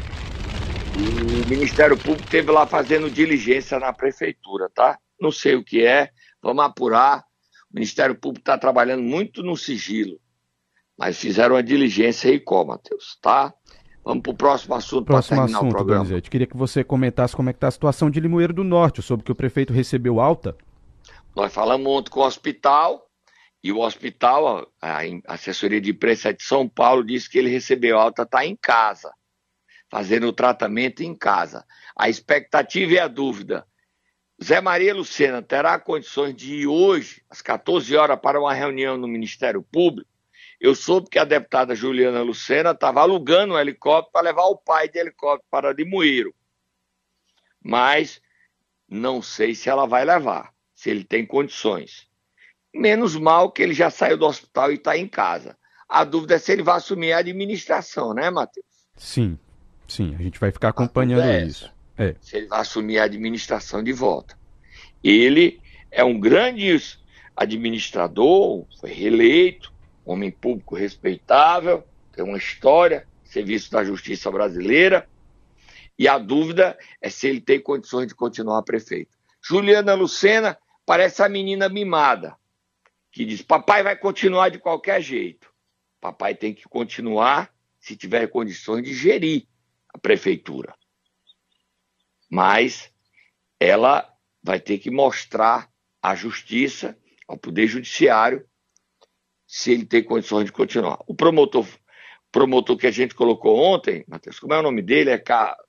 o 0.98 1.48
Ministério 1.48 1.96
Público 1.96 2.28
teve 2.28 2.50
lá 2.50 2.66
fazendo 2.66 3.08
diligência 3.10 3.78
na 3.78 3.92
prefeitura, 3.92 4.68
tá? 4.74 4.98
Não 5.20 5.30
sei 5.30 5.54
o 5.54 5.64
que 5.64 5.86
é, 5.86 6.10
vamos 6.42 6.64
apurar. 6.64 7.24
O 7.70 7.74
Ministério 7.74 8.14
Público 8.14 8.42
está 8.42 8.56
trabalhando 8.56 9.02
muito 9.02 9.42
no 9.42 9.56
sigilo, 9.56 10.20
mas 10.96 11.18
fizeram 11.18 11.54
uma 11.54 11.62
diligência 11.62 12.30
aí, 12.30 12.40
qual, 12.40 12.66
Matheus, 12.66 13.18
tá? 13.20 13.52
Vamos 14.04 14.22
para 14.22 14.32
o 14.32 14.36
próximo 14.36 14.74
assunto 14.74 15.04
para 15.04 15.22
terminar 15.22 15.58
assunto, 15.58 15.70
o 15.70 15.74
programa. 15.74 16.04
Donizete. 16.04 16.30
Queria 16.30 16.46
que 16.46 16.56
você 16.56 16.82
comentasse 16.82 17.36
como 17.36 17.50
é 17.50 17.52
que 17.52 17.58
está 17.58 17.68
a 17.68 17.72
situação 17.72 18.10
de 18.10 18.20
Limoeiro 18.20 18.54
do 18.54 18.64
Norte, 18.64 19.02
sobre 19.02 19.24
que 19.24 19.32
o 19.32 19.34
prefeito 19.34 19.72
recebeu 19.72 20.18
alta. 20.18 20.56
Nós 21.36 21.52
falamos 21.52 21.86
ontem 21.86 22.10
com 22.10 22.20
o 22.20 22.26
hospital, 22.26 23.06
e 23.62 23.70
o 23.70 23.80
hospital, 23.80 24.66
a 24.80 25.00
assessoria 25.26 25.80
de 25.80 25.90
imprensa 25.90 26.32
de 26.32 26.42
São 26.42 26.68
Paulo, 26.68 27.04
disse 27.04 27.28
que 27.28 27.38
ele 27.38 27.50
recebeu 27.50 27.98
alta, 27.98 28.22
está 28.22 28.46
em 28.46 28.56
casa 28.56 29.12
fazendo 29.90 30.28
o 30.28 30.32
tratamento 30.32 31.02
em 31.02 31.14
casa. 31.14 31.64
A 31.96 32.08
expectativa 32.08 32.92
e 32.92 32.98
a 32.98 33.08
dúvida. 33.08 33.66
Zé 34.42 34.60
Maria 34.60 34.94
Lucena 34.94 35.42
terá 35.42 35.78
condições 35.78 36.34
de 36.34 36.54
ir 36.54 36.66
hoje, 36.66 37.22
às 37.28 37.42
14 37.42 37.96
horas, 37.96 38.18
para 38.20 38.40
uma 38.40 38.54
reunião 38.54 38.96
no 38.96 39.08
Ministério 39.08 39.62
Público? 39.62 40.08
Eu 40.60 40.74
soube 40.74 41.08
que 41.08 41.18
a 41.18 41.24
deputada 41.24 41.74
Juliana 41.74 42.22
Lucena 42.22 42.70
estava 42.70 43.00
alugando 43.00 43.54
um 43.54 43.58
helicóptero 43.58 44.12
para 44.12 44.22
levar 44.22 44.44
o 44.46 44.56
pai 44.56 44.88
de 44.88 44.98
helicóptero 44.98 45.46
para 45.50 45.72
Limoeiro. 45.72 46.34
Mas 47.62 48.20
não 48.88 49.20
sei 49.20 49.54
se 49.54 49.68
ela 49.68 49.86
vai 49.86 50.04
levar, 50.04 50.52
se 50.74 50.90
ele 50.90 51.04
tem 51.04 51.26
condições. 51.26 52.08
Menos 52.74 53.16
mal 53.16 53.50
que 53.50 53.62
ele 53.62 53.74
já 53.74 53.90
saiu 53.90 54.16
do 54.16 54.26
hospital 54.26 54.70
e 54.70 54.74
está 54.74 54.96
em 54.96 55.08
casa. 55.08 55.56
A 55.88 56.04
dúvida 56.04 56.34
é 56.34 56.38
se 56.38 56.52
ele 56.52 56.62
vai 56.62 56.76
assumir 56.76 57.12
a 57.12 57.18
administração, 57.18 58.12
né, 58.12 58.30
Matheus? 58.30 58.66
Sim, 58.96 59.38
sim. 59.86 60.14
A 60.14 60.22
gente 60.22 60.38
vai 60.38 60.50
ficar 60.50 60.68
acompanhando 60.68 61.22
é 61.22 61.44
isso. 61.44 61.72
É. 61.98 62.14
Se 62.20 62.36
ele 62.36 62.46
vai 62.46 62.60
assumir 62.60 62.98
a 62.98 63.04
administração 63.04 63.82
de 63.82 63.92
volta. 63.92 64.38
Ele 65.02 65.60
é 65.90 66.04
um 66.04 66.18
grande 66.18 66.76
administrador, 67.36 68.66
foi 68.80 68.90
reeleito, 68.90 69.72
homem 70.04 70.30
público 70.30 70.74
respeitável, 70.74 71.84
tem 72.12 72.24
uma 72.24 72.38
história, 72.38 73.06
serviço 73.24 73.70
da 73.70 73.84
justiça 73.84 74.30
brasileira. 74.30 75.08
E 75.98 76.06
a 76.06 76.18
dúvida 76.18 76.78
é 77.00 77.10
se 77.10 77.26
ele 77.26 77.40
tem 77.40 77.60
condições 77.60 78.06
de 78.06 78.14
continuar 78.14 78.62
prefeito. 78.62 79.16
Juliana 79.42 79.94
Lucena 79.94 80.56
parece 80.86 81.22
a 81.22 81.28
menina 81.28 81.68
mimada, 81.68 82.36
que 83.10 83.24
diz: 83.24 83.42
papai 83.42 83.82
vai 83.82 83.96
continuar 83.96 84.48
de 84.48 84.58
qualquer 84.58 85.00
jeito. 85.00 85.48
Papai 86.00 86.34
tem 86.34 86.54
que 86.54 86.64
continuar 86.68 87.52
se 87.80 87.96
tiver 87.96 88.26
condições 88.28 88.82
de 88.82 88.94
gerir 88.94 89.46
a 89.92 89.98
prefeitura. 89.98 90.74
Mas 92.30 92.92
ela 93.58 94.08
vai 94.42 94.60
ter 94.60 94.78
que 94.78 94.90
mostrar 94.90 95.68
à 96.02 96.14
justiça, 96.14 96.96
ao 97.26 97.36
poder 97.36 97.66
judiciário, 97.66 98.44
se 99.46 99.72
ele 99.72 99.84
tem 99.84 100.02
condições 100.02 100.44
de 100.44 100.52
continuar. 100.52 100.98
O 101.06 101.14
promotor, 101.14 101.66
promotor 102.30 102.76
que 102.76 102.86
a 102.86 102.90
gente 102.90 103.14
colocou 103.14 103.58
ontem, 103.58 104.04
Matheus, 104.06 104.38
como 104.38 104.52
é 104.52 104.58
o 104.58 104.62
nome 104.62 104.82
dele? 104.82 105.10
É 105.10 105.22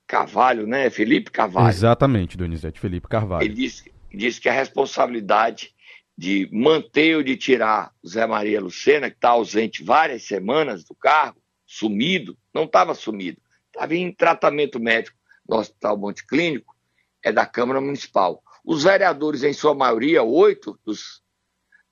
Carvalho, 0.06 0.66
né? 0.66 0.90
Felipe 0.90 1.30
Carvalho. 1.30 1.68
Exatamente, 1.68 2.36
Donizete, 2.36 2.78
Felipe 2.78 3.08
Carvalho. 3.08 3.44
Ele 3.44 3.54
disse, 3.54 3.90
disse 4.12 4.40
que 4.40 4.48
a 4.48 4.52
responsabilidade 4.52 5.74
de 6.16 6.48
manter 6.52 7.16
ou 7.16 7.22
de 7.22 7.36
tirar 7.36 7.92
o 8.02 8.08
Zé 8.08 8.26
Maria 8.26 8.60
Lucena, 8.60 9.08
que 9.08 9.16
está 9.16 9.30
ausente 9.30 9.82
várias 9.82 10.24
semanas 10.24 10.84
do 10.84 10.94
cargo, 10.94 11.40
sumido, 11.64 12.36
não 12.52 12.64
estava 12.64 12.94
sumido, 12.94 13.40
estava 13.68 13.94
em 13.94 14.12
tratamento 14.12 14.78
médico 14.78 15.16
no 15.50 15.56
Hospital 15.56 15.98
Monte 15.98 16.26
Clínico, 16.26 16.74
é 17.22 17.32
da 17.32 17.44
Câmara 17.44 17.80
Municipal. 17.80 18.42
Os 18.64 18.84
vereadores, 18.84 19.42
em 19.42 19.52
sua 19.52 19.74
maioria, 19.74 20.22
oito 20.22 20.78
dos, 20.84 21.22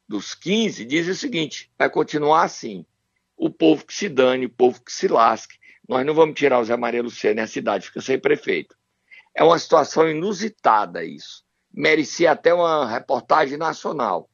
dos 0.09 0.35
15, 0.35 0.85
dizem 0.85 1.13
o 1.13 1.17
seguinte: 1.17 1.71
vai 1.77 1.91
continuar 1.91 2.45
assim. 2.45 2.87
O 3.37 3.51
povo 3.51 3.85
que 3.85 3.95
se 3.95 4.09
dane, 4.09 4.47
o 4.47 4.51
povo 4.51 4.83
que 4.83 4.93
se 4.93 5.09
lasque. 5.09 5.59
Nós 5.89 6.05
não 6.05 6.15
vamos 6.15 6.39
tirar 6.39 6.59
o 6.59 6.65
Zé 6.65 6.77
Maria 6.77 7.03
Lucena 7.03 7.41
e 7.41 7.45
a 7.45 7.47
cidade 7.47 7.87
fica 7.87 8.01
sem 8.01 8.19
prefeito. 8.19 8.77
É 9.35 9.43
uma 9.45 9.59
situação 9.59 10.09
inusitada 10.09 11.05
isso 11.05 11.47
merecia 11.73 12.33
até 12.33 12.53
uma 12.53 12.91
reportagem 12.91 13.57
nacional. 13.57 14.29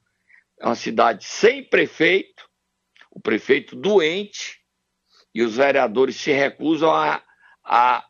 É 0.59 0.67
uma 0.67 0.75
cidade 0.75 1.25
sem 1.25 1.63
prefeito, 1.63 2.49
o 3.11 3.21
prefeito 3.21 3.77
doente, 3.77 4.61
e 5.35 5.43
os 5.43 5.57
vereadores 5.57 6.17
se 6.17 6.33
recusam 6.33 6.91
a, 6.91 7.23
a 7.63 8.07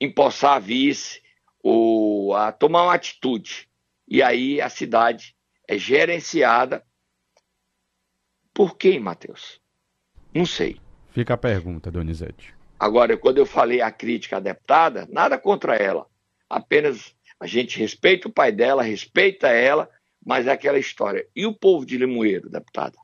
empossar 0.00 0.56
a 0.56 0.58
vice 0.58 1.22
ou 1.62 2.34
a 2.34 2.50
tomar 2.50 2.84
uma 2.84 2.94
atitude. 2.94 3.68
E 4.08 4.22
aí 4.22 4.60
a 4.60 4.68
cidade 4.68 5.36
é 5.68 5.76
gerenciada 5.76 6.84
por 8.52 8.76
quem, 8.76 8.98
Matheus? 8.98 9.60
Não 10.34 10.46
sei. 10.46 10.80
Fica 11.10 11.34
a 11.34 11.38
pergunta, 11.38 11.90
Donizete. 11.90 12.54
Agora, 12.78 13.16
quando 13.16 13.38
eu 13.38 13.46
falei 13.46 13.80
a 13.80 13.90
crítica 13.90 14.38
à 14.38 14.40
deputada, 14.40 15.06
nada 15.10 15.38
contra 15.38 15.76
ela. 15.76 16.06
Apenas 16.48 17.14
a 17.38 17.46
gente 17.46 17.78
respeita 17.78 18.28
o 18.28 18.32
pai 18.32 18.50
dela, 18.50 18.82
respeita 18.82 19.48
ela, 19.48 19.88
mas 20.24 20.46
é 20.46 20.52
aquela 20.52 20.78
história. 20.78 21.26
E 21.34 21.46
o 21.46 21.54
povo 21.54 21.84
de 21.84 21.98
Limoeiro, 21.98 22.48
deputada? 22.48 22.96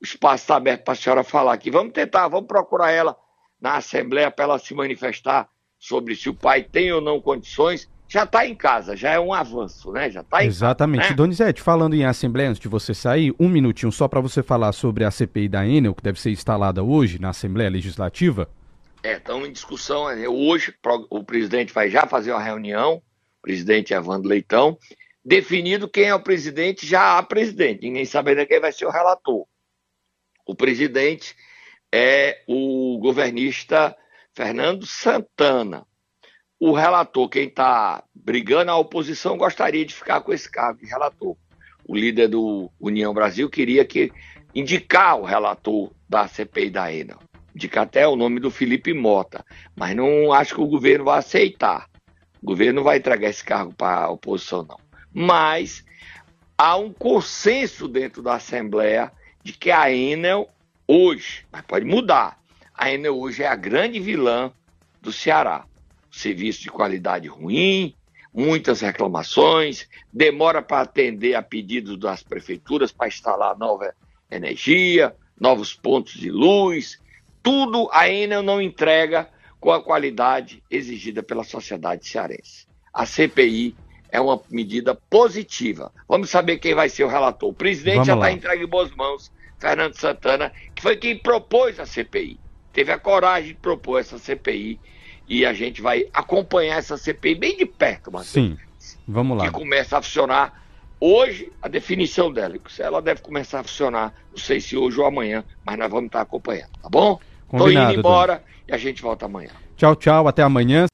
O 0.00 0.04
espaço 0.04 0.44
está 0.44 0.56
aberto 0.56 0.84
para 0.84 0.92
a 0.92 0.96
senhora 0.96 1.24
falar 1.24 1.52
aqui. 1.52 1.70
Vamos 1.70 1.92
tentar, 1.92 2.28
vamos 2.28 2.46
procurar 2.46 2.92
ela 2.92 3.16
na 3.60 3.76
Assembleia 3.76 4.30
para 4.30 4.44
ela 4.44 4.58
se 4.58 4.72
manifestar 4.74 5.48
sobre 5.78 6.16
se 6.16 6.28
o 6.28 6.34
pai 6.34 6.62
tem 6.62 6.92
ou 6.92 7.00
não 7.00 7.20
condições. 7.20 7.88
Já 8.10 8.24
está 8.24 8.46
em 8.46 8.54
casa, 8.54 8.96
já 8.96 9.10
é 9.10 9.20
um 9.20 9.34
avanço, 9.34 9.92
né? 9.92 10.10
Já 10.10 10.22
está 10.22 10.42
Exatamente. 10.42 11.00
Casa, 11.00 11.10
né? 11.10 11.16
Donizete, 11.16 11.60
falando 11.60 11.94
em 11.94 12.06
Assembleia, 12.06 12.48
antes 12.48 12.60
de 12.60 12.68
você 12.68 12.94
sair, 12.94 13.34
um 13.38 13.48
minutinho 13.48 13.92
só 13.92 14.08
para 14.08 14.20
você 14.20 14.42
falar 14.42 14.72
sobre 14.72 15.04
a 15.04 15.10
CPI 15.10 15.48
da 15.48 15.66
Enel, 15.66 15.94
que 15.94 16.02
deve 16.02 16.18
ser 16.18 16.30
instalada 16.30 16.82
hoje 16.82 17.20
na 17.20 17.30
Assembleia 17.30 17.68
Legislativa. 17.68 18.48
É, 19.02 19.16
estão 19.16 19.46
em 19.46 19.52
discussão. 19.52 20.08
É, 20.08 20.26
hoje 20.26 20.74
o 21.10 21.22
presidente 21.22 21.72
vai 21.72 21.90
já 21.90 22.06
fazer 22.06 22.32
uma 22.32 22.42
reunião 22.42 23.02
presidente 23.42 23.94
Evandro 23.94 24.28
Leitão. 24.28 24.78
Definido 25.24 25.88
quem 25.88 26.04
é 26.04 26.14
o 26.14 26.22
presidente, 26.22 26.86
já 26.86 27.18
há 27.18 27.22
presidente, 27.22 27.82
ninguém 27.82 28.04
sabe 28.04 28.30
ainda 28.30 28.46
quem 28.46 28.60
vai 28.60 28.72
ser 28.72 28.86
o 28.86 28.90
relator. 28.90 29.46
O 30.46 30.54
presidente 30.54 31.34
é 31.92 32.42
o 32.46 32.98
governista 33.00 33.96
Fernando 34.38 34.86
Santana. 34.86 35.84
O 36.60 36.70
relator, 36.72 37.28
quem 37.28 37.48
está 37.48 38.04
brigando, 38.14 38.70
a 38.70 38.76
oposição 38.76 39.36
gostaria 39.36 39.84
de 39.84 39.92
ficar 39.92 40.20
com 40.20 40.32
esse 40.32 40.48
cargo 40.48 40.78
de 40.78 40.86
relator. 40.86 41.36
O 41.84 41.96
líder 41.96 42.28
do 42.28 42.70
União 42.78 43.12
Brasil 43.12 43.50
queria 43.50 43.84
que 43.84 44.12
indicar 44.54 45.18
o 45.18 45.24
relator 45.24 45.90
da 46.08 46.28
CPI 46.28 46.70
da 46.70 46.94
ENA. 46.94 47.18
Indicar 47.52 47.82
até 47.82 48.06
o 48.06 48.14
nome 48.14 48.38
do 48.38 48.48
Felipe 48.48 48.94
Mota, 48.94 49.44
mas 49.74 49.96
não 49.96 50.32
acho 50.32 50.54
que 50.54 50.60
o 50.60 50.68
governo 50.68 51.06
vai 51.06 51.18
aceitar. 51.18 51.88
O 52.40 52.46
governo 52.46 52.74
não 52.74 52.84
vai 52.84 52.98
entregar 52.98 53.30
esse 53.30 53.42
cargo 53.42 53.74
para 53.74 54.04
a 54.04 54.10
oposição, 54.10 54.62
não. 54.62 54.78
Mas 55.12 55.84
há 56.56 56.76
um 56.76 56.92
consenso 56.92 57.88
dentro 57.88 58.22
da 58.22 58.36
Assembleia 58.36 59.10
de 59.42 59.52
que 59.52 59.72
a 59.72 59.90
Enel 59.90 60.48
hoje, 60.86 61.44
mas 61.50 61.62
pode 61.62 61.84
mudar, 61.84 62.38
a 62.78 62.92
Enel 62.92 63.18
hoje 63.18 63.42
é 63.42 63.48
a 63.48 63.56
grande 63.56 63.98
vilã 63.98 64.52
do 65.02 65.12
Ceará. 65.12 65.64
Serviço 66.12 66.62
de 66.62 66.70
qualidade 66.70 67.26
ruim, 67.26 67.94
muitas 68.32 68.80
reclamações, 68.80 69.88
demora 70.12 70.62
para 70.62 70.82
atender 70.82 71.34
a 71.34 71.42
pedidos 71.42 71.98
das 71.98 72.22
prefeituras 72.22 72.92
para 72.92 73.08
instalar 73.08 73.58
nova 73.58 73.92
energia, 74.30 75.14
novos 75.38 75.74
pontos 75.74 76.14
de 76.14 76.30
luz, 76.30 77.00
tudo 77.42 77.88
a 77.92 78.08
Enel 78.08 78.42
não 78.42 78.62
entrega 78.62 79.28
com 79.60 79.72
a 79.72 79.82
qualidade 79.82 80.62
exigida 80.70 81.22
pela 81.22 81.42
sociedade 81.42 82.06
cearense. 82.06 82.66
A 82.94 83.04
CPI 83.04 83.74
é 84.10 84.20
uma 84.20 84.40
medida 84.48 84.94
positiva. 84.94 85.92
Vamos 86.08 86.30
saber 86.30 86.58
quem 86.58 86.74
vai 86.74 86.88
ser 86.88 87.04
o 87.04 87.08
relator. 87.08 87.50
O 87.50 87.54
presidente 87.54 87.94
Vamos 87.94 88.06
já 88.06 88.14
está 88.14 88.30
entregue 88.30 88.64
em 88.64 88.68
boas 88.68 88.90
mãos, 88.94 89.32
Fernando 89.58 89.94
Santana, 89.94 90.52
que 90.74 90.82
foi 90.82 90.96
quem 90.96 91.18
propôs 91.18 91.78
a 91.80 91.86
CPI. 91.86 92.38
Teve 92.72 92.92
a 92.92 92.98
coragem 92.98 93.48
de 93.48 93.54
propor 93.54 93.98
essa 93.98 94.18
CPI 94.18 94.78
e 95.28 95.44
a 95.44 95.52
gente 95.52 95.82
vai 95.82 96.06
acompanhar 96.12 96.76
essa 96.76 96.96
CPI 96.96 97.34
bem 97.34 97.56
de 97.56 97.66
perto, 97.66 98.10
Matheus. 98.10 98.28
Sim, 98.28 98.56
vamos 99.06 99.36
lá. 99.36 99.44
Que 99.44 99.50
começa 99.50 99.98
a 99.98 100.02
funcionar 100.02 100.62
hoje, 101.00 101.52
a 101.62 101.68
definição 101.68 102.32
dela. 102.32 102.56
Ela 102.78 103.00
deve 103.00 103.20
começar 103.20 103.60
a 103.60 103.62
funcionar, 103.62 104.14
não 104.30 104.38
sei 104.38 104.60
se 104.60 104.76
hoje 104.76 104.98
ou 104.98 105.06
amanhã, 105.06 105.44
mas 105.64 105.78
nós 105.78 105.90
vamos 105.90 106.06
estar 106.06 106.20
acompanhando, 106.20 106.70
tá 106.82 106.88
bom? 106.88 107.18
Combinado, 107.46 107.86
Tô 107.86 107.92
indo 107.92 107.98
embora 108.00 108.44
e 108.66 108.72
a 108.74 108.78
gente 108.78 109.00
volta 109.02 109.26
amanhã. 109.26 109.50
Tchau, 109.76 109.94
tchau, 109.96 110.26
até 110.28 110.42
amanhã. 110.42 110.88